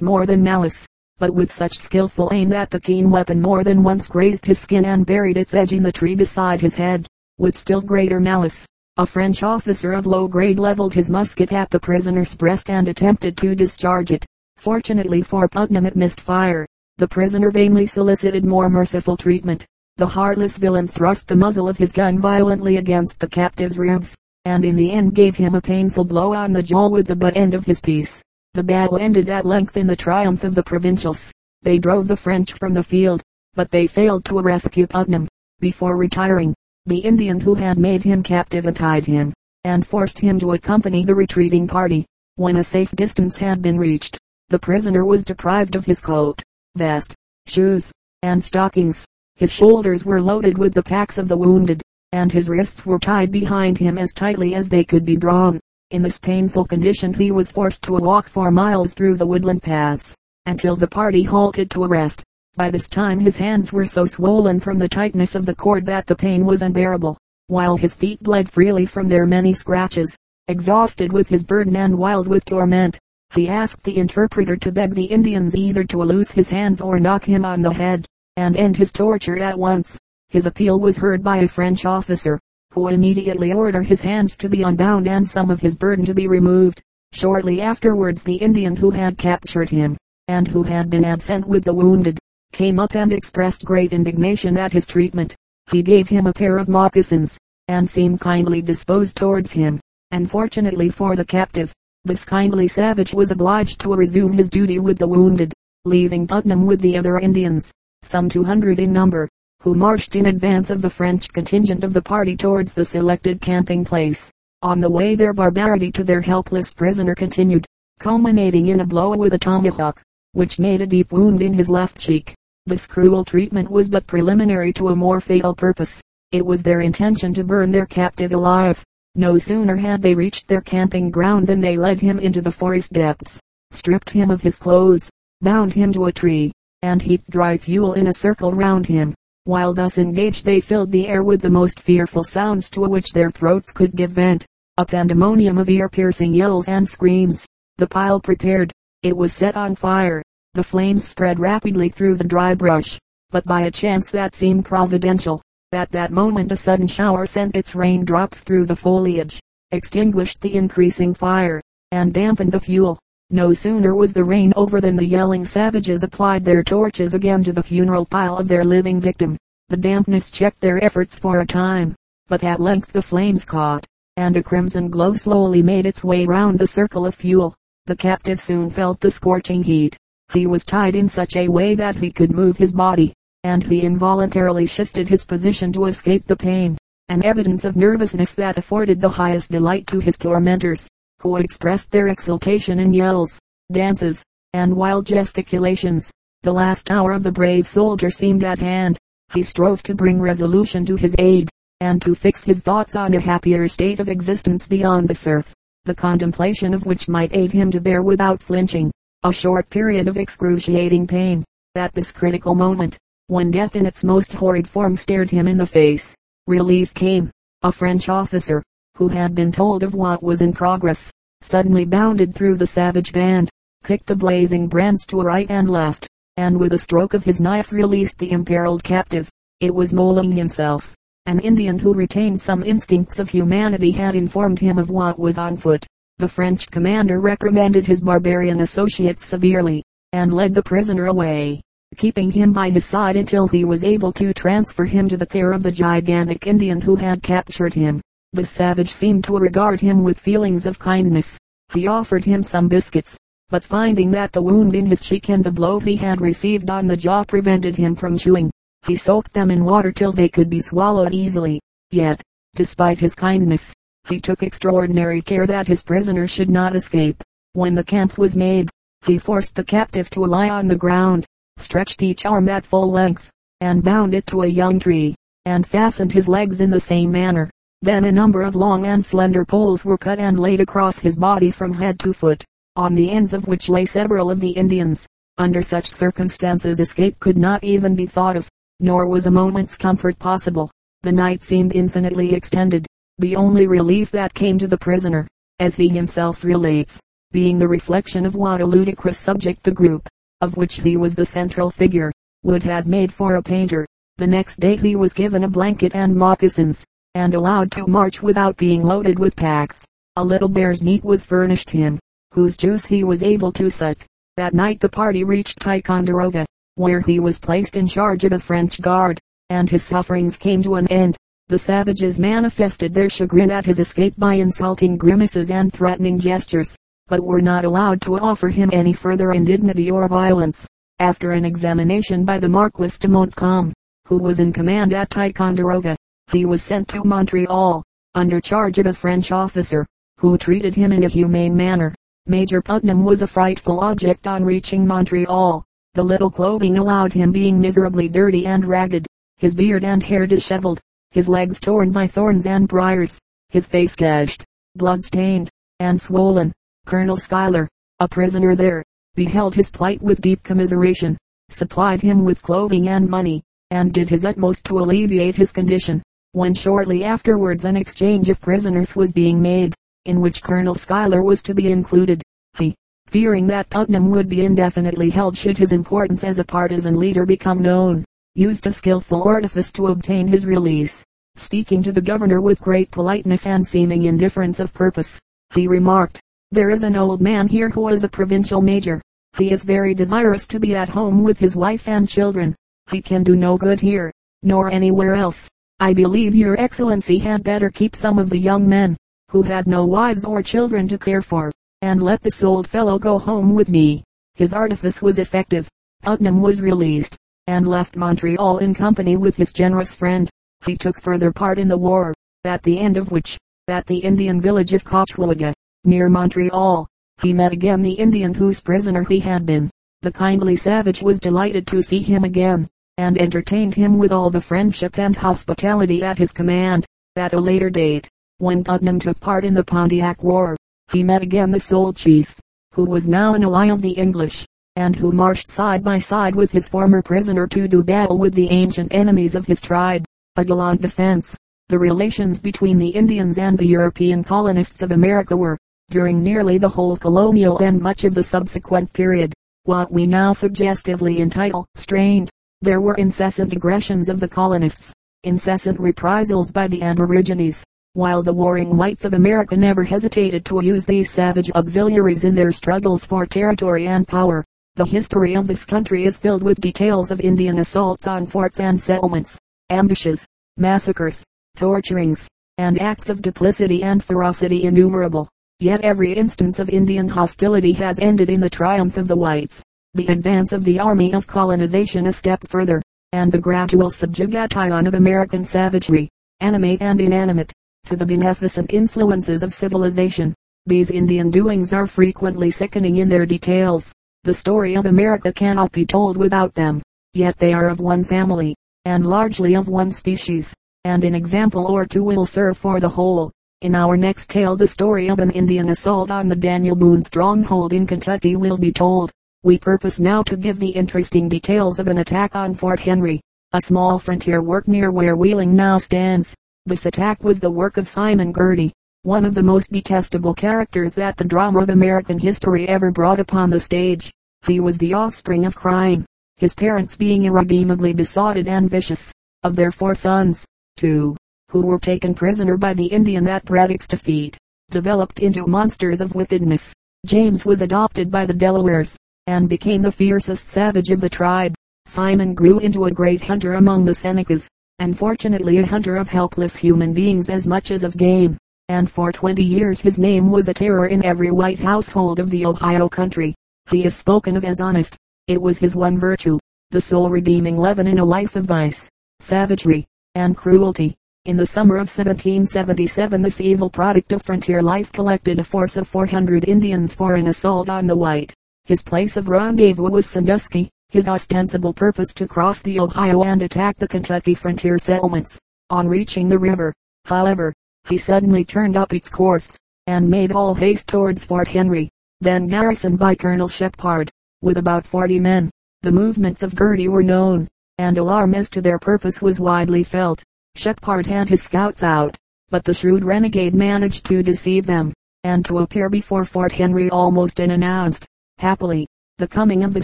more 0.02 0.28
than 0.28 0.44
malice, 0.44 0.88
but 1.20 1.34
with 1.34 1.52
such 1.52 1.78
skillful 1.78 2.30
aim 2.32 2.50
that 2.50 2.70
the 2.70 2.80
keen 2.80 3.12
weapon 3.12 3.42
more 3.42 3.64
than 3.64 3.84
once 3.84 4.08
grazed 4.08 4.46
his 4.46 4.58
skin 4.58 4.86
and 4.86 5.06
buried 5.06 5.38
its 5.38 5.54
edge 5.54 5.74
in 5.74 5.84
the 5.84 5.92
tree 5.92 6.16
beside 6.16 6.62
his 6.62 6.76
head. 6.76 7.06
With 7.38 7.56
still 7.56 7.82
greater 7.82 8.20
malice, 8.20 8.66
a 8.98 9.06
French 9.06 9.44
officer 9.44 9.94
of 9.94 10.08
low 10.08 10.28
grade 10.28 10.60
leveled 10.60 10.94
his 10.94 11.10
musket 11.10 11.52
at 11.52 11.70
the 11.70 11.80
prisoner's 11.80 12.36
breast 12.36 12.70
and 12.70 12.88
attempted 12.88 13.38
to 13.38 13.56
discharge 13.56 14.12
it. 14.12 14.26
Fortunately 14.58 15.22
for 15.22 15.48
Putnam 15.48 15.86
it 15.86 15.96
missed 15.96 16.20
fire. 16.20 16.66
The 16.98 17.08
prisoner 17.08 17.52
vainly 17.52 17.86
solicited 17.86 18.44
more 18.44 18.70
merciful 18.70 19.16
treatment. 19.16 19.66
The 19.96 20.08
heartless 20.08 20.58
villain 20.58 20.88
thrust 20.88 21.28
the 21.28 21.36
muzzle 21.36 21.70
of 21.70 21.78
his 21.78 21.92
gun 21.92 22.20
violently 22.20 22.78
against 22.78 23.20
the 23.20 23.28
captive's 23.28 23.78
ribs, 23.78 24.16
and 24.46 24.66
in 24.66 24.76
the 24.76 24.92
end 24.92 25.16
gave 25.16 25.36
him 25.36 25.56
a 25.56 25.62
painful 25.62 26.06
blow 26.06 26.34
on 26.34 26.54
the 26.54 26.64
jaw 26.64 26.88
with 26.88 27.08
the 27.08 27.16
butt 27.16 27.38
end 27.38 27.54
of 27.54 27.66
his 27.66 27.82
piece. 27.82 28.22
The 28.56 28.64
battle 28.64 28.98
ended 28.98 29.30
at 29.30 29.46
length 29.46 29.78
in 29.78 29.86
the 29.86 29.96
triumph 29.96 30.44
of 30.44 30.56
the 30.56 30.64
provincials. 30.64 31.32
They 31.62 31.78
drove 31.78 32.08
the 32.08 32.18
French 32.18 32.54
from 32.54 32.74
the 32.74 32.84
field, 32.84 33.22
but 33.54 33.70
they 33.70 33.86
failed 33.86 34.26
to 34.26 34.42
rescue 34.42 34.88
Putnam. 34.88 35.28
Before 35.60 35.96
retiring, 35.96 36.56
the 36.86 36.98
Indian 36.98 37.40
who 37.40 37.54
had 37.54 37.78
made 37.78 38.04
him 38.04 38.24
captive 38.24 38.66
untied 38.66 39.06
him, 39.06 39.34
and 39.64 39.86
forced 39.86 40.18
him 40.18 40.40
to 40.40 40.54
accompany 40.54 41.06
the 41.06 41.14
retreating 41.14 41.68
party. 41.68 42.06
When 42.38 42.58
a 42.58 42.64
safe 42.64 42.92
distance 42.92 43.38
had 43.38 43.62
been 43.62 43.78
reached, 43.78 44.18
the 44.48 44.58
prisoner 44.58 45.06
was 45.06 45.24
deprived 45.24 45.76
of 45.76 45.86
his 45.86 46.00
coat, 46.00 46.42
vest, 46.76 47.14
shoes, 47.46 47.92
and 48.24 48.44
stockings. 48.44 49.06
His 49.36 49.54
shoulders 49.54 50.06
were 50.06 50.22
loaded 50.22 50.58
with 50.58 50.74
the 50.74 50.82
packs 50.82 51.20
of 51.20 51.28
the 51.28 51.38
wounded, 51.38 51.84
and 52.14 52.32
his 52.32 52.50
wrists 52.50 52.84
were 52.84 52.98
tied 52.98 53.32
behind 53.32 53.78
him 53.78 53.98
as 54.00 54.12
tightly 54.12 54.56
as 54.56 54.70
they 54.70 54.84
could 54.84 55.06
be 55.06 55.18
drawn. 55.18 55.60
In 55.92 56.04
this 56.04 56.20
painful 56.20 56.66
condition 56.66 57.16
he 57.16 57.32
was 57.32 57.52
forced 57.52 57.82
to 57.84 57.94
walk 57.94 58.28
for 58.28 58.52
miles 58.52 58.94
through 58.94 59.16
the 59.16 59.26
woodland 59.26 59.64
paths, 59.64 60.16
until 60.46 60.76
the 60.76 60.88
party 60.88 61.24
halted 61.24 61.72
to 61.72 61.88
rest. 61.88 62.24
By 62.56 62.70
this 62.70 62.88
time 62.88 63.20
his 63.20 63.38
hands 63.38 63.74
were 63.74 63.86
so 63.86 64.06
swollen 64.06 64.60
from 64.60 64.78
the 64.78 64.88
tightness 64.88 65.34
of 65.34 65.48
the 65.48 65.56
cord 65.56 65.88
that 65.88 66.06
the 66.06 66.16
pain 66.16 66.46
was 66.46 66.62
unbearable, 66.62 67.18
while 67.48 67.76
his 67.76 67.96
feet 67.96 68.22
bled 68.22 68.52
freely 68.52 68.86
from 68.86 69.08
their 69.08 69.26
many 69.26 69.52
scratches. 69.52 70.16
Exhausted 70.48 71.12
with 71.12 71.28
his 71.28 71.44
burden 71.44 71.76
and 71.76 71.98
wild 71.98 72.28
with 72.28 72.46
torment, 72.46 73.00
he 73.34 73.50
asked 73.50 73.84
the 73.84 73.98
interpreter 73.98 74.56
to 74.58 74.72
beg 74.72 74.94
the 74.94 75.06
Indians 75.06 75.56
either 75.56 75.84
to 75.86 76.04
loose 76.04 76.30
his 76.30 76.50
hands 76.50 76.82
or 76.82 77.00
knock 77.00 77.26
him 77.26 77.44
on 77.44 77.64
the 77.64 77.74
head, 77.74 78.06
and 78.36 78.56
end 78.56 78.78
his 78.78 78.92
torture 78.92 79.40
at 79.40 79.58
once. 79.58 79.98
His 80.30 80.46
appeal 80.46 80.80
was 80.80 80.98
heard 80.98 81.24
by 81.24 81.38
a 81.38 81.48
French 81.48 81.84
officer, 81.84 82.40
who 82.74 82.88
immediately 82.88 83.54
ordered 83.54 83.88
his 83.88 84.02
hands 84.02 84.38
to 84.38 84.50
be 84.50 84.64
unbound 84.64 85.08
and 85.08 85.28
some 85.28 85.50
of 85.50 85.62
his 85.62 85.76
burden 85.76 86.06
to 86.06 86.14
be 86.14 86.28
removed. 86.28 86.82
Shortly 87.12 87.62
afterwards 87.62 88.24
the 88.24 88.36
Indian 88.36 88.76
who 88.76 88.92
had 88.92 89.18
captured 89.18 89.70
him, 89.70 89.98
and 90.28 90.48
who 90.48 90.64
had 90.64 90.90
been 90.90 91.04
absent 91.04 91.48
with 91.48 91.64
the 91.64 91.74
wounded, 91.74 92.20
came 92.54 92.80
up 92.80 92.96
and 92.96 93.12
expressed 93.12 93.66
great 93.66 93.94
indignation 93.94 94.58
at 94.58 94.72
his 94.72 94.86
treatment. 94.86 95.36
He 95.72 95.82
gave 95.82 96.10
him 96.10 96.28
a 96.28 96.34
pair 96.34 96.58
of 96.58 96.70
moccasins, 96.70 97.38
and 97.68 97.90
seemed 97.90 98.20
kindly 98.20 98.62
disposed 98.62 99.18
towards 99.18 99.52
him. 99.52 99.80
Unfortunately 100.12 100.90
for 100.90 101.16
the 101.16 101.26
captive, 101.26 101.74
this 102.06 102.26
kindly 102.26 102.68
savage 102.68 103.14
was 103.14 103.32
obliged 103.32 103.82
to 103.82 103.94
resume 103.94 104.34
his 104.34 104.50
duty 104.50 104.80
with 104.80 104.98
the 104.98 105.08
wounded, 105.08 105.54
leaving 105.86 106.26
Putnam 106.26 106.66
with 106.66 106.82
the 106.82 106.98
other 106.98 107.20
Indians, 107.20 107.72
some 108.04 108.30
200 108.30 108.80
in 108.80 108.94
number, 108.94 109.28
who 109.62 109.76
marched 109.76 110.16
in 110.16 110.28
advance 110.28 110.70
of 110.70 110.82
the 110.82 110.90
French 110.90 111.28
contingent 111.34 111.84
of 111.84 111.94
the 111.94 112.02
party 112.02 112.38
towards 112.38 112.74
the 112.74 112.86
selected 112.86 113.42
camping 113.42 113.84
place. 113.84 114.32
On 114.62 114.80
the 114.80 114.90
way 114.90 115.16
their 115.16 115.34
barbarity 115.34 115.92
to 115.94 116.04
their 116.04 116.22
helpless 116.22 116.74
prisoner 116.74 117.14
continued, 117.14 117.66
culminating 118.00 118.68
in 118.68 118.80
a 118.80 118.86
blow 118.86 119.16
with 119.16 119.34
a 119.34 119.38
tomahawk, 119.38 120.02
which 120.32 120.60
made 120.60 120.80
a 120.80 120.88
deep 120.88 121.12
wound 121.12 121.42
in 121.42 121.54
his 121.54 121.70
left 121.70 121.98
cheek. 121.98 122.34
This 122.66 122.88
cruel 122.88 123.26
treatment 123.26 123.70
was 123.70 123.90
but 123.90 124.08
preliminary 124.08 124.72
to 124.74 124.90
a 124.90 124.96
more 124.96 125.20
fatal 125.20 125.54
purpose. 125.54 126.02
It 126.32 126.46
was 126.46 126.64
their 126.64 126.82
intention 126.82 127.34
to 127.34 127.44
burn 127.44 127.72
their 127.72 127.86
captive 127.86 128.32
alive. 128.32 128.84
No 129.16 129.38
sooner 129.38 129.76
had 129.76 130.02
they 130.02 130.14
reached 130.14 130.48
their 130.48 130.62
camping 130.62 131.10
ground 131.10 131.48
than 131.48 131.60
they 131.60 131.76
led 131.76 132.00
him 132.00 132.20
into 132.20 132.42
the 132.42 132.52
forest 132.52 132.94
depths, 132.94 133.40
stripped 133.72 134.12
him 134.12 134.30
of 134.30 134.42
his 134.42 134.58
clothes, 134.58 135.10
bound 135.42 135.74
him 135.74 135.92
to 135.94 136.06
a 136.06 136.12
tree, 136.12 136.52
and 136.82 137.02
heaped 137.02 137.30
dry 137.30 137.58
fuel 137.58 137.94
in 137.94 138.08
a 138.08 138.14
circle 138.14 138.54
round 138.54 138.88
him. 138.88 139.16
While 139.50 139.74
thus 139.74 139.98
engaged 139.98 140.46
they 140.46 140.60
filled 140.60 140.92
the 140.92 141.08
air 141.08 141.24
with 141.24 141.42
the 141.42 141.50
most 141.50 141.80
fearful 141.80 142.24
sounds 142.24 142.70
to 142.70 142.82
which 142.82 143.14
their 143.14 143.32
throats 143.32 143.72
could 143.72 143.96
give 143.96 144.12
vent. 144.12 144.46
A 144.78 144.86
pandemonium 144.86 145.58
of 145.58 145.68
ear-piercing 145.68 146.36
yells 146.36 146.68
and 146.68 146.88
screams. 146.88 147.48
The 147.80 147.88
pile 147.88 148.20
prepared. 148.20 148.72
It 149.02 149.18
was 149.18 149.34
set 149.34 149.58
on 149.58 149.74
fire. 149.74 150.22
The 150.54 150.62
flames 150.62 151.08
spread 151.08 151.40
rapidly 151.40 151.90
through 151.90 152.18
the 152.18 152.24
dry 152.24 152.54
brush. 152.54 153.00
But 153.32 153.44
by 153.46 153.62
a 153.62 153.72
chance 153.72 154.12
that 154.12 154.36
seemed 154.36 154.66
providential, 154.66 155.42
at 155.72 155.90
that 155.94 156.12
moment 156.12 156.52
a 156.52 156.56
sudden 156.56 156.86
shower 156.86 157.26
sent 157.26 157.56
its 157.56 157.74
raindrops 157.74 158.42
through 158.42 158.68
the 158.68 158.76
foliage, 158.76 159.40
extinguished 159.72 160.42
the 160.42 160.54
increasing 160.54 161.12
fire, 161.16 161.60
and 161.92 162.14
dampened 162.14 162.52
the 162.52 162.60
fuel. 162.60 163.00
No 163.32 163.54
sooner 163.54 163.94
was 163.94 164.12
the 164.12 164.24
rain 164.24 164.54
over 164.56 164.82
than 164.82 164.96
the 164.96 165.06
yelling 165.06 165.46
savages 165.46 166.04
applied 166.04 166.44
their 166.44 166.64
torches 166.64 167.14
again 167.14 167.44
to 167.44 167.54
the 167.54 167.62
funeral 167.62 168.04
pile 168.04 168.38
of 168.38 168.48
their 168.48 168.66
living 168.66 169.00
victim. 169.00 169.38
The 169.68 169.78
dampness 169.78 170.32
checked 170.32 170.62
their 170.62 170.84
efforts 170.84 171.14
for 171.14 171.40
a 171.40 171.46
time, 171.46 171.94
but 172.28 172.44
at 172.44 172.60
length 172.60 172.92
the 172.92 173.04
flames 173.04 173.46
caught, 173.46 173.86
and 174.18 174.36
a 174.36 174.42
crimson 174.42 174.90
glow 174.90 175.14
slowly 175.14 175.62
made 175.62 175.86
its 175.86 176.04
way 176.04 176.26
round 176.26 176.58
the 176.58 176.66
circle 176.66 177.06
of 177.06 177.14
fuel. 177.14 177.54
The 177.86 177.96
captive 177.96 178.40
soon 178.40 178.72
felt 178.72 179.00
the 179.00 179.12
scorching 179.12 179.62
heat. 179.62 179.96
He 180.34 180.48
was 180.48 180.66
tied 180.66 180.96
in 180.96 181.08
such 181.08 181.36
a 181.36 181.50
way 181.50 181.76
that 181.76 181.98
he 181.98 182.12
could 182.12 182.32
move 182.32 182.58
his 182.58 182.74
body, 182.74 183.14
and 183.44 183.62
he 183.62 183.84
involuntarily 183.84 184.66
shifted 184.66 185.08
his 185.08 185.24
position 185.24 185.72
to 185.74 185.86
escape 185.86 186.26
the 186.26 186.36
pain, 186.36 186.80
an 187.10 187.24
evidence 187.24 187.64
of 187.64 187.76
nervousness 187.76 188.34
that 188.34 188.58
afforded 188.58 189.00
the 189.00 189.10
highest 189.10 189.52
delight 189.52 189.86
to 189.86 190.00
his 190.00 190.18
tormentors, 190.18 190.88
who 191.22 191.38
expressed 191.38 191.92
their 191.92 192.08
exultation 192.08 192.80
in 192.80 192.94
yells, 192.94 193.40
dances, 193.72 194.24
and 194.54 194.76
wild 194.76 195.06
gesticulations. 195.06 196.12
The 196.44 196.54
last 196.54 196.90
hour 196.90 197.12
of 197.12 197.24
the 197.24 197.32
brave 197.32 197.68
soldier 197.68 198.10
seemed 198.10 198.44
at 198.44 198.60
hand. 198.60 198.98
He 199.34 199.44
strove 199.44 199.84
to 199.84 199.96
bring 199.96 200.20
resolution 200.20 200.86
to 200.86 200.96
his 200.96 201.16
aid, 201.20 201.50
and 201.82 202.02
to 202.02 202.16
fix 202.16 202.44
his 202.44 202.62
thoughts 202.62 202.96
on 202.96 203.14
a 203.14 203.20
happier 203.20 203.68
state 203.68 204.00
of 204.00 204.10
existence 204.10 204.68
beyond 204.68 205.08
the 205.08 205.16
surf, 205.16 205.54
the 205.86 205.96
contemplation 205.96 206.74
of 206.74 206.86
which 206.86 207.08
might 207.08 207.36
aid 207.36 207.52
him 207.52 207.72
to 207.72 207.80
bear 207.80 208.02
without 208.02 208.42
flinching, 208.42 208.92
a 209.24 209.32
short 209.32 209.70
period 209.70 210.08
of 210.08 210.18
excruciating 210.18 211.06
pain. 211.06 211.44
At 211.76 211.94
this 211.94 212.12
critical 212.12 212.56
moment, 212.56 212.98
when 213.28 213.52
death 213.52 213.76
in 213.76 213.86
its 213.86 214.04
most 214.04 214.34
horrid 214.34 214.68
form 214.68 214.96
stared 214.96 215.30
him 215.30 215.48
in 215.48 215.58
the 215.58 215.66
face, 215.66 216.16
relief 216.48 216.94
came. 216.94 217.30
A 217.62 217.72
French 217.72 218.08
officer, 218.10 218.64
who 219.00 219.08
had 219.08 219.34
been 219.34 219.50
told 219.50 219.82
of 219.82 219.96
what 219.96 220.22
was 220.22 220.42
in 220.42 220.52
progress, 220.52 221.10
suddenly 221.42 221.86
bounded 221.86 222.36
through 222.36 222.56
the 222.56 222.68
savage 222.68 223.14
band, 223.14 223.50
kicked 223.86 224.06
the 224.06 224.16
blazing 224.16 224.68
brands 224.68 225.06
to 225.06 225.22
right 225.22 225.50
and 225.50 225.70
left, 225.70 226.06
and 226.36 226.60
with 226.60 226.74
a 226.74 226.78
stroke 226.78 227.14
of 227.14 227.24
his 227.24 227.40
knife 227.40 227.72
released 227.72 228.18
the 228.18 228.30
imperiled 228.30 228.84
captive. 228.84 229.30
It 229.62 229.74
was 229.74 229.94
Molang 229.94 230.34
himself. 230.34 230.94
An 231.28 231.40
Indian 231.40 231.80
who 231.80 231.94
retained 231.94 232.42
some 232.42 232.62
instincts 232.62 233.20
of 233.20 233.30
humanity 233.30 233.92
had 233.92 234.16
informed 234.16 234.60
him 234.60 234.78
of 234.78 234.90
what 234.90 235.18
was 235.18 235.38
on 235.38 235.56
foot. 235.56 235.88
The 236.18 236.28
French 236.28 236.70
commander 236.70 237.22
reprimanded 237.22 237.88
his 237.88 238.02
barbarian 238.02 238.60
associates 238.60 239.26
severely, 239.26 239.82
and 240.12 240.34
led 240.34 240.54
the 240.54 240.62
prisoner 240.62 241.06
away 241.06 241.62
keeping 241.98 242.30
him 242.30 242.54
by 242.54 242.70
his 242.70 242.86
side 242.86 243.16
until 243.16 243.48
he 243.48 243.66
was 243.66 243.84
able 243.84 244.12
to 244.12 244.34
transfer 244.34 244.86
him 244.86 245.10
to 245.10 245.18
the 245.18 245.26
care 245.26 245.52
of 245.52 245.64
the 245.64 245.72
gigantic 245.72 246.46
Indian 246.46 246.82
who 246.82 246.96
had 246.96 247.24
captured 247.24 247.74
him. 247.74 248.00
The 248.32 248.46
savage 248.46 248.92
seemed 248.92 249.24
to 249.24 249.38
regard 249.38 249.80
him 249.80 250.04
with 250.04 250.20
feelings 250.20 250.68
of 250.68 250.78
kindness. 250.78 251.36
He 251.74 251.88
offered 251.88 252.26
him 252.26 252.44
some 252.44 252.68
biscuits, 252.68 253.18
but 253.50 253.64
finding 253.64 254.12
that 254.12 254.32
the 254.32 254.42
wound 254.42 254.76
in 254.76 254.86
his 254.86 255.02
cheek 255.02 255.30
and 255.30 255.44
the 255.44 255.52
blow 255.52 255.80
he 255.80 255.96
had 255.96 256.22
received 256.22 256.70
on 256.70 256.86
the 256.86 256.96
jaw 256.96 257.24
prevented 257.24 257.76
him 257.76 257.96
from 257.96 258.18
chewing, 258.18 258.52
he 258.86 258.96
soaked 258.96 259.34
them 259.34 259.50
in 259.50 259.66
water 259.66 259.92
till 259.92 260.12
they 260.12 260.30
could 260.30 260.48
be 260.48 260.62
swallowed 260.62 261.12
easily. 261.12 261.60
Yet, 261.90 262.22
despite 262.54 263.00
his 263.00 263.16
kindness, 263.16 263.74
he 264.08 264.20
took 264.20 264.44
extraordinary 264.44 265.24
care 265.24 265.48
that 265.48 265.68
his 265.68 265.82
prisoner 265.82 266.28
should 266.28 266.52
not 266.52 266.76
escape. 266.76 267.24
When 267.54 267.74
the 267.74 267.84
camp 267.84 268.20
was 268.20 268.38
made, 268.38 268.70
he 269.06 269.18
forced 269.18 269.56
the 269.56 269.64
captive 269.64 270.08
to 270.12 270.24
lie 270.24 270.50
on 270.50 270.68
the 270.68 270.76
ground, 270.76 271.26
stretched 271.58 272.04
each 272.04 272.28
arm 272.28 272.48
at 272.48 272.66
full 272.66 272.92
length, 272.92 273.32
and 273.60 273.84
bound 273.84 274.14
it 274.14 274.28
to 274.28 274.44
a 274.44 274.48
young 274.48 274.80
tree, 274.80 275.16
and 275.46 275.66
fastened 275.66 276.12
his 276.12 276.28
legs 276.28 276.62
in 276.62 276.70
the 276.70 276.80
same 276.80 277.12
manner. 277.12 277.50
Then 277.82 278.04
a 278.04 278.12
number 278.12 278.42
of 278.42 278.58
long 278.58 278.86
and 278.86 279.06
slender 279.06 279.46
poles 279.46 279.86
were 279.86 279.98
cut 279.98 280.20
and 280.20 280.38
laid 280.38 280.60
across 280.60 281.00
his 281.00 281.16
body 281.16 281.50
from 281.50 281.74
head 281.74 281.98
to 282.00 282.12
foot, 282.12 282.44
on 282.76 282.94
the 282.94 283.10
ends 283.10 283.34
of 283.34 283.48
which 283.48 283.70
lay 283.70 283.86
several 283.86 284.30
of 284.30 284.42
the 284.42 284.50
Indians. 284.50 285.08
Under 285.38 285.62
such 285.62 285.90
circumstances 285.90 286.82
escape 286.82 287.18
could 287.20 287.38
not 287.38 287.64
even 287.64 287.96
be 287.96 288.06
thought 288.06 288.36
of, 288.36 288.50
nor 288.82 289.06
was 289.06 289.28
a 289.28 289.32
moment's 289.32 289.78
comfort 289.78 290.20
possible. 290.20 290.70
The 291.04 291.14
night 291.14 291.42
seemed 291.42 291.74
infinitely 291.74 292.34
extended. 292.34 292.86
The 293.18 293.38
only 293.38 293.66
relief 293.66 294.12
that 294.12 294.34
came 294.34 294.58
to 294.60 294.68
the 294.68 294.78
prisoner, 294.78 295.26
as 295.60 295.76
he 295.76 295.88
himself 295.88 296.44
relates, 296.44 297.00
being 297.32 297.58
the 297.58 297.68
reflection 297.70 298.26
of 298.26 298.36
what 298.36 298.60
a 298.60 298.66
ludicrous 298.66 299.18
subject 299.18 299.64
the 299.64 299.72
group, 299.72 300.10
of 300.42 300.58
which 300.58 300.82
he 300.82 300.98
was 300.98 301.16
the 301.16 301.26
central 301.26 301.72
figure, 301.72 302.12
would 302.44 302.64
have 302.64 302.88
made 302.88 303.14
for 303.14 303.36
a 303.36 303.42
painter. 303.42 303.86
The 304.18 304.28
next 304.28 304.60
day 304.60 304.76
he 304.76 304.98
was 304.98 305.14
given 305.14 305.46
a 305.46 305.50
blanket 305.50 305.96
and 305.96 306.14
moccasins, 306.14 306.84
and 307.16 307.34
allowed 307.34 307.72
to 307.72 307.88
march 307.88 308.22
without 308.22 308.58
being 308.58 308.84
loaded 308.84 309.20
with 309.20 309.36
packs. 309.36 309.84
A 310.16 310.24
little 310.24 310.50
bear's 310.50 310.84
meat 310.84 311.04
was 311.04 311.26
furnished 311.26 311.70
him, 311.70 312.00
whose 312.34 312.58
juice 312.58 312.86
he 312.86 313.04
was 313.04 313.24
able 313.24 313.52
to 313.54 313.70
suck. 313.70 313.98
That 314.38 314.54
night 314.54 314.80
the 314.80 314.90
party 314.90 315.24
reached 315.24 315.60
Ticonderoga, 315.60 316.46
where 316.76 317.02
he 317.02 317.20
was 317.20 317.40
placed 317.40 317.78
in 317.78 317.88
charge 317.88 318.26
of 318.26 318.34
a 318.34 318.40
French 318.40 318.82
guard, 318.82 319.20
and 319.50 319.70
his 319.70 319.84
sufferings 319.84 320.38
came 320.38 320.62
to 320.64 320.76
an 320.76 320.88
end. 320.88 321.18
The 321.48 321.60
savages 321.60 322.20
manifested 322.20 322.94
their 322.94 323.10
chagrin 323.10 323.52
at 323.52 323.66
his 323.66 323.80
escape 323.80 324.14
by 324.18 324.36
insulting 324.36 324.98
grimaces 324.98 325.50
and 325.50 325.74
threatening 325.74 326.20
gestures 326.20 326.76
but 327.10 327.24
were 327.24 327.42
not 327.42 327.66
allowed 327.66 328.02
to 328.02 328.20
offer 328.20 328.50
him 328.50 328.70
any 328.72 328.94
further 328.94 329.32
indignity 329.32 329.90
or 329.92 330.08
violence. 330.08 330.68
After 331.00 331.32
an 331.32 331.44
examination 331.44 332.24
by 332.24 332.38
the 332.38 332.50
Marquis 332.50 332.98
de 333.00 333.08
Montcalm, 333.08 333.74
who 334.06 334.18
was 334.18 334.40
in 334.40 334.54
command 334.54 334.94
at 334.94 335.10
Ticonderoga, 335.10 335.96
he 336.32 336.46
was 336.46 336.62
sent 336.62 336.88
to 336.90 337.04
Montreal, 337.04 337.84
under 338.14 338.40
charge 338.40 338.78
of 338.78 338.86
a 338.86 338.94
French 338.94 339.32
officer, 339.32 339.86
who 340.18 340.38
treated 340.38 340.76
him 340.76 340.92
in 340.92 341.04
a 341.04 341.08
humane 341.08 341.56
manner. 341.56 341.94
Major 342.28 342.62
Putnam 342.62 343.04
was 343.04 343.22
a 343.22 343.28
frightful 343.28 343.80
object 343.80 344.28
on 344.28 344.44
reaching 344.44 344.86
Montreal. 344.86 345.64
The 345.96 346.04
little 346.04 346.30
clothing 346.30 346.78
allowed 346.78 347.14
him 347.14 347.32
being 347.32 347.60
miserably 347.60 348.08
dirty 348.08 348.46
and 348.46 348.64
ragged, 348.64 349.08
his 349.38 349.56
beard 349.56 349.84
and 349.84 350.04
hair 350.04 350.28
disheveled, 350.28 350.80
his 351.12 351.28
legs 351.28 351.60
torn 351.60 351.92
by 351.92 352.06
thorns 352.06 352.46
and 352.46 352.68
briars, 352.68 353.18
his 353.50 353.66
face 353.66 353.96
gashed, 353.96 354.46
blood-stained, 354.76 355.50
and 355.80 356.00
swollen. 356.00 356.54
Colonel 356.86 357.18
Schuyler, 357.18 357.68
a 358.00 358.08
prisoner 358.08 358.56
there, 358.56 358.84
beheld 359.16 359.56
his 359.56 359.72
plight 359.72 360.02
with 360.02 360.22
deep 360.22 360.44
commiseration, 360.44 361.18
supplied 361.50 362.02
him 362.02 362.24
with 362.24 362.42
clothing 362.42 362.90
and 362.90 363.10
money, 363.10 363.42
and 363.72 363.94
did 363.94 364.10
his 364.10 364.26
utmost 364.26 364.64
to 364.66 364.80
alleviate 364.80 365.36
his 365.36 365.52
condition. 365.52 366.04
When 366.34 366.54
shortly 366.54 367.04
afterwards 367.04 367.66
an 367.66 367.76
exchange 367.76 368.30
of 368.30 368.40
prisoners 368.40 368.96
was 368.96 369.12
being 369.12 369.42
made, 369.42 369.74
in 370.06 370.22
which 370.22 370.44
Colonel 370.44 370.76
Schuyler 370.76 371.24
was 371.24 371.42
to 371.42 371.56
be 371.56 371.72
included, 371.72 372.22
he, 372.56 372.76
fearing 373.08 373.48
that 373.48 373.72
Putnam 373.72 374.12
would 374.12 374.30
be 374.30 374.46
indefinitely 374.46 375.10
held 375.10 375.36
should 375.36 375.58
his 375.58 375.72
importance 375.72 376.24
as 376.24 376.38
a 376.38 376.44
partisan 376.44 377.00
leader 377.00 377.26
become 377.26 377.64
known, 377.64 378.06
used 378.36 378.68
a 378.68 378.72
skillful 378.72 379.24
artifice 379.24 379.72
to 379.72 379.88
obtain 379.88 380.28
his 380.28 380.46
release. 380.46 381.04
Speaking 381.36 381.82
to 381.82 381.92
the 381.92 382.02
governor 382.02 382.42
with 382.42 382.62
great 382.62 382.92
politeness 382.92 383.48
and 383.48 383.66
seeming 383.66 384.04
indifference 384.04 384.60
of 384.60 384.72
purpose, 384.72 385.20
he 385.56 385.68
remarked, 385.68 386.20
there 386.52 386.70
is 386.70 386.84
an 386.84 386.96
old 386.96 387.22
man 387.22 387.48
here 387.48 387.72
who 387.72 387.88
is 387.88 388.04
a 388.04 388.10
provincial 388.10 388.62
major. 388.62 389.02
He 389.36 389.52
is 389.52 389.64
very 389.64 389.96
desirous 389.96 390.46
to 390.48 390.60
be 390.60 390.76
at 390.76 390.90
home 390.90 391.24
with 391.24 391.40
his 391.40 391.56
wife 391.56 391.88
and 391.88 392.08
children. 392.08 392.56
He 392.92 393.02
can 393.02 393.24
do 393.24 393.36
no 393.36 393.58
good 393.58 393.82
here, 393.82 394.12
nor 394.44 394.70
anywhere 394.70 395.16
else. 395.16 395.50
I 395.82 395.94
believe 395.94 396.36
your 396.36 396.60
excellency 396.60 397.20
had 397.20 397.42
better 397.42 397.70
keep 397.70 397.96
some 397.96 398.20
of 398.20 398.30
the 398.30 398.38
young 398.38 398.68
men, 398.68 398.98
who 399.32 399.44
had 399.44 399.66
no 399.66 399.86
wives 399.86 400.26
or 400.26 400.44
children 400.44 400.90
to 400.90 400.98
care 400.98 401.22
for, 401.22 401.54
and 401.82 402.04
let 402.04 402.22
this 402.22 402.44
old 402.44 402.68
fellow 402.68 403.00
go 403.00 403.18
home 403.18 403.56
with 403.56 403.70
me. 403.70 404.04
His 404.36 404.54
artifice 404.54 405.02
was 405.02 405.20
effective. 405.20 405.70
Putnam 406.02 406.42
was 406.42 406.60
released, 406.60 407.16
and 407.48 407.66
left 407.66 407.96
Montreal 407.96 408.58
in 408.58 408.74
company 408.74 409.16
with 409.16 409.38
his 409.38 409.54
generous 409.54 409.96
friend. 409.96 410.30
He 410.66 410.76
took 410.76 411.00
further 411.00 411.32
part 411.32 411.58
in 411.58 411.70
the 411.70 411.78
war, 411.78 412.14
at 412.44 412.62
the 412.64 412.78
end 412.78 412.98
of 412.98 413.10
which, 413.10 413.38
at 413.70 413.86
the 413.86 414.00
Indian 414.00 414.42
village 414.42 414.74
of 414.74 414.84
Caughnawaga, 414.84 415.54
near 415.86 416.10
Montreal. 416.10 416.90
He 417.22 417.32
met 417.32 417.54
again 417.54 417.82
the 417.82 417.94
Indian 417.94 418.34
whose 418.34 418.60
prisoner 418.60 419.04
he 419.04 419.22
had 419.22 419.46
been. 419.46 419.70
The 420.02 420.12
kindly 420.12 420.58
savage 420.58 421.02
was 421.02 421.22
delighted 421.22 421.66
to 421.68 421.82
see 421.82 422.00
him 422.00 422.26
again, 422.26 422.68
and 423.00 423.18
entertained 423.18 423.74
him 423.74 423.98
with 423.98 424.12
all 424.12 424.30
the 424.30 424.42
friendship 424.42 425.00
and 425.00 425.16
hospitality 425.16 426.04
at 426.04 426.18
his 426.18 426.34
command. 426.34 426.86
At 427.16 427.34
a 427.34 427.40
later 427.40 427.70
date, 427.70 428.10
when 428.40 428.62
Putnam 428.62 429.00
took 429.00 429.18
part 429.22 429.46
in 429.46 429.54
the 429.54 429.64
Pontiac 429.64 430.22
War, 430.22 430.58
he 430.92 431.02
met 431.02 431.22
again 431.22 431.50
the 431.50 431.62
sole 431.62 431.94
chief, 431.94 432.38
who 432.74 432.84
was 432.84 433.08
now 433.08 433.36
an 433.36 433.46
ally 433.46 433.68
of 433.68 433.82
the 433.82 433.92
English, 433.92 434.46
and 434.76 434.98
who 434.98 435.14
marched 435.14 435.50
side 435.50 435.82
by 435.82 435.98
side 435.98 436.36
with 436.36 436.52
his 436.52 436.68
former 436.68 437.02
prisoner 437.02 437.48
to 437.48 437.70
do 437.70 437.84
battle 437.84 438.18
with 438.18 438.34
the 438.34 438.50
ancient 438.52 438.94
enemies 438.94 439.34
of 439.34 439.46
his 439.46 439.62
tribe. 439.62 440.04
A 440.36 440.44
gallant 440.44 440.82
defense. 440.82 441.38
The 441.70 441.80
relations 441.80 442.42
between 442.42 442.78
the 442.78 442.90
Indians 442.90 443.38
and 443.38 443.58
the 443.58 443.66
European 443.66 444.26
colonists 444.26 444.82
of 444.82 444.92
America 444.92 445.38
were, 445.38 445.58
during 445.90 446.22
nearly 446.22 446.58
the 446.58 446.68
whole 446.68 446.98
colonial 446.98 447.60
and 447.60 447.80
much 447.80 448.04
of 448.04 448.14
the 448.14 448.24
subsequent 448.24 448.92
period, 448.92 449.34
what 449.64 449.90
we 449.90 450.06
now 450.06 450.34
suggestively 450.34 451.22
entitle 451.22 451.66
strained. 451.76 452.30
There 452.62 452.82
were 452.82 452.96
incessant 452.96 453.54
aggressions 453.54 454.10
of 454.10 454.20
the 454.20 454.28
colonists, 454.28 454.94
incessant 455.24 455.80
reprisals 455.80 456.52
by 456.52 456.68
the 456.68 456.82
aborigines, 456.82 457.64
while 457.94 458.22
the 458.22 458.34
warring 458.34 458.76
whites 458.76 459.06
of 459.06 459.14
America 459.14 459.56
never 459.56 459.86
hesitated 459.86 460.44
to 460.46 460.62
use 460.62 460.86
these 460.86 461.10
savage 461.10 461.50
auxiliaries 461.56 462.26
in 462.26 462.36
their 462.36 462.52
struggles 462.52 463.06
for 463.06 463.26
territory 463.26 463.88
and 463.88 464.06
power. 464.06 464.44
The 464.76 464.86
history 464.86 465.36
of 465.36 465.48
this 465.48 465.64
country 465.64 466.04
is 466.04 466.18
filled 466.18 466.44
with 466.44 466.60
details 466.60 467.12
of 467.12 467.22
Indian 467.22 467.60
assaults 467.60 468.08
on 468.08 468.26
forts 468.26 468.60
and 468.60 468.78
settlements, 468.78 469.38
ambushes, 469.70 470.26
massacres, 470.58 471.24
torturings, 471.56 472.28
and 472.58 472.82
acts 472.82 473.10
of 473.10 473.22
duplicity 473.22 473.84
and 473.84 474.04
ferocity 474.04 474.64
innumerable. 474.64 475.30
Yet 475.62 475.80
every 475.80 476.14
instance 476.14 476.60
of 476.60 476.70
Indian 476.70 477.08
hostility 477.08 477.72
has 477.74 478.00
ended 478.00 478.30
in 478.30 478.42
the 478.42 478.50
triumph 478.50 478.98
of 478.98 479.08
the 479.08 479.16
whites. 479.16 479.64
The 479.96 480.06
advance 480.08 480.52
of 480.52 480.64
the 480.64 480.80
army 480.80 481.14
of 481.14 481.26
colonization 481.26 482.06
a 482.06 482.14
step 482.14 482.48
further, 482.48 482.80
and 483.12 483.32
the 483.32 483.40
gradual 483.40 483.90
subjugation 483.90 484.86
of 484.86 484.94
American 484.94 485.44
savagery, 485.44 486.10
animate 486.42 486.84
and 486.84 487.02
inanimate, 487.02 487.52
to 487.86 487.96
the 487.96 488.06
beneficent 488.06 488.72
influences 488.72 489.42
of 489.42 489.52
civilization. 489.52 490.36
These 490.68 490.92
Indian 490.92 491.32
doings 491.32 491.74
are 491.74 491.88
frequently 491.88 492.52
sickening 492.52 492.98
in 492.98 493.10
their 493.10 493.26
details. 493.26 493.92
The 494.26 494.34
story 494.36 494.76
of 494.76 494.86
America 494.86 495.34
cannot 495.34 495.72
be 495.72 495.88
told 495.88 496.18
without 496.18 496.54
them. 496.54 496.84
Yet 497.16 497.38
they 497.38 497.52
are 497.52 497.68
of 497.68 497.80
one 497.80 498.04
family, 498.04 498.56
and 498.86 499.08
largely 499.08 499.56
of 499.56 499.70
one 499.70 499.92
species, 499.92 500.54
and 500.84 501.04
an 501.04 501.16
example 501.16 501.66
or 501.66 501.88
two 501.88 502.04
will 502.04 502.28
serve 502.28 502.60
for 502.60 502.80
the 502.80 502.90
whole. 502.90 503.32
In 503.62 503.74
our 503.74 503.98
next 503.98 504.30
tale 504.30 504.56
the 504.56 504.68
story 504.68 505.10
of 505.10 505.18
an 505.18 505.32
Indian 505.32 505.70
assault 505.70 506.12
on 506.12 506.28
the 506.28 506.36
Daniel 506.36 506.76
Boone 506.76 507.02
stronghold 507.02 507.74
in 507.74 507.88
Kentucky 507.88 508.36
will 508.36 508.58
be 508.58 508.72
told. 508.72 509.12
We 509.42 509.58
purpose 509.58 510.02
now 510.02 510.22
to 510.24 510.36
give 510.36 510.60
the 510.60 510.68
interesting 510.68 511.30
details 511.30 511.80
of 511.80 511.88
an 511.88 512.00
attack 512.00 512.36
on 512.36 512.54
Fort 512.54 512.82
Henry, 512.82 513.22
a 513.54 513.62
small 513.62 513.98
frontier 513.98 514.42
work 514.42 514.68
near 514.68 514.92
where 514.92 515.16
Wheeling 515.16 515.56
now 515.56 515.78
stands. 515.78 516.36
This 516.66 516.86
attack 516.86 517.24
was 517.24 517.40
the 517.40 517.50
work 517.50 517.78
of 517.78 517.88
Simon 517.88 518.34
Girty, 518.34 518.74
one 519.04 519.24
of 519.24 519.34
the 519.34 519.42
most 519.42 519.72
detestable 519.72 520.34
characters 520.34 520.94
that 520.96 521.16
the 521.16 521.24
drama 521.24 521.60
of 521.60 521.70
American 521.70 522.20
history 522.20 522.68
ever 522.68 522.92
brought 522.92 523.22
upon 523.22 523.50
the 523.50 523.62
stage. 523.62 524.12
He 524.46 524.60
was 524.60 524.78
the 524.78 524.94
offspring 524.94 525.46
of 525.46 525.56
crime, 525.56 526.04
his 526.36 526.54
parents 526.54 526.98
being 526.98 527.24
irredeemably 527.24 527.94
besotted 527.94 528.50
and 528.50 528.70
vicious. 528.70 529.10
Of 529.44 529.56
their 529.56 529.72
four 529.72 529.96
sons, 529.96 530.44
two, 530.76 531.16
who 531.50 531.62
were 531.62 531.80
taken 531.80 532.14
prisoner 532.14 532.58
by 532.58 532.74
the 532.74 532.88
Indian 532.88 533.26
at 533.30 533.46
Braddock's 533.46 533.88
defeat, 533.88 534.38
developed 534.70 535.22
into 535.22 535.48
monsters 535.48 536.02
of 536.02 536.14
wickedness. 536.14 536.74
James 537.06 537.46
was 537.46 537.62
adopted 537.62 538.12
by 538.12 538.26
the 538.26 538.34
Delawares, 538.34 538.98
and 539.30 539.48
became 539.48 539.84
the 539.84 539.92
fiercest 539.92 540.48
savage 540.48 540.90
of 540.90 541.00
the 541.00 541.08
tribe. 541.08 541.54
Simon 541.86 542.34
grew 542.34 542.58
into 542.58 542.86
a 542.86 542.92
great 542.92 543.22
hunter 543.22 543.54
among 543.54 543.86
the 543.86 543.94
Senecas, 543.94 544.48
and 544.80 544.98
fortunately 544.98 545.60
a 545.60 545.66
hunter 545.68 545.98
of 545.98 546.08
helpless 546.08 546.56
human 546.56 546.94
beings 546.94 547.30
as 547.30 547.46
much 547.46 547.70
as 547.70 547.84
of 547.84 547.96
game. 547.96 548.40
And 548.70 548.90
for 548.90 549.12
twenty 549.12 549.44
years 549.44 549.82
his 549.82 550.00
name 550.00 550.32
was 550.32 550.50
a 550.50 550.54
terror 550.54 550.88
in 550.88 551.06
every 551.06 551.30
white 551.30 551.60
household 551.60 552.18
of 552.18 552.32
the 552.32 552.44
Ohio 552.44 552.90
country. 552.90 553.36
He 553.70 553.86
is 553.86 553.96
spoken 553.96 554.36
of 554.36 554.44
as 554.44 554.60
honest. 554.60 554.98
It 555.28 555.40
was 555.40 555.60
his 555.60 555.76
one 555.76 556.00
virtue, 556.00 556.40
the 556.72 556.82
sole 556.82 557.12
redeeming 557.12 557.56
leaven 557.56 557.86
in 557.86 558.00
a 558.00 558.06
life 558.06 558.36
of 558.36 558.46
vice, 558.46 558.90
savagery, 559.20 559.86
and 560.16 560.36
cruelty. 560.36 560.96
In 561.26 561.38
the 561.38 561.46
summer 561.46 561.76
of 561.76 561.88
1777 561.88 563.22
this 563.22 563.40
evil 563.40 563.70
product 563.70 564.12
of 564.12 564.24
frontier 564.24 564.64
life 564.64 564.92
collected 564.92 565.38
a 565.38 565.44
force 565.44 565.78
of 565.78 565.88
400 565.88 566.46
Indians 566.50 566.96
for 566.96 567.14
an 567.14 567.28
assault 567.28 567.70
on 567.70 567.86
the 567.86 567.96
white. 567.96 568.34
His 568.70 568.84
place 568.84 569.18
of 569.18 569.30
rendezvous 569.30 569.90
was 569.90 570.06
Sandusky, 570.06 570.70
his 570.90 571.10
ostensible 571.10 571.74
purpose 571.74 572.14
to 572.14 572.28
cross 572.28 572.62
the 572.62 572.80
Ohio 572.80 573.24
and 573.24 573.42
attack 573.42 573.78
the 573.78 573.88
Kentucky 573.88 574.36
frontier 574.36 574.78
settlements. 574.78 575.40
On 575.72 575.88
reaching 575.88 576.30
the 576.30 576.38
river, 576.38 576.72
however, 577.06 577.52
he 577.88 577.98
suddenly 577.98 578.46
turned 578.46 578.78
up 578.78 578.94
its 578.94 579.10
course, 579.10 579.58
and 579.88 580.08
made 580.08 580.32
all 580.32 580.54
haste 580.54 580.88
towards 580.88 581.26
Fort 581.26 581.48
Henry, 581.48 581.90
then 582.22 582.46
garrisoned 582.46 583.00
by 583.00 583.16
Colonel 583.16 583.48
Shepard, 583.48 584.12
with 584.44 584.58
about 584.58 584.86
40 584.86 585.20
men. 585.20 585.50
The 585.82 585.92
movements 585.92 586.44
of 586.44 586.54
Girty 586.54 586.88
were 586.88 587.02
known, 587.02 587.48
and 587.80 587.98
alarm 587.98 588.36
as 588.36 588.52
to 588.52 588.62
their 588.62 588.78
purpose 588.78 589.20
was 589.20 589.40
widely 589.40 589.82
felt. 589.82 590.22
Shepard 590.56 591.08
had 591.08 591.28
his 591.28 591.42
scouts 591.42 591.82
out, 591.82 592.16
but 592.52 592.66
the 592.66 592.76
shrewd 592.76 593.04
renegade 593.04 593.56
managed 593.56 594.06
to 594.06 594.22
deceive 594.22 594.68
them, 594.68 594.94
and 595.24 595.44
to 595.46 595.58
appear 595.58 595.90
before 595.90 596.24
Fort 596.24 596.52
Henry 596.52 596.88
almost 596.92 597.42
unannounced. 597.42 598.06
Happily, 598.40 598.88
the 599.18 599.28
coming 599.28 599.66
of 599.66 599.74
the 599.74 599.84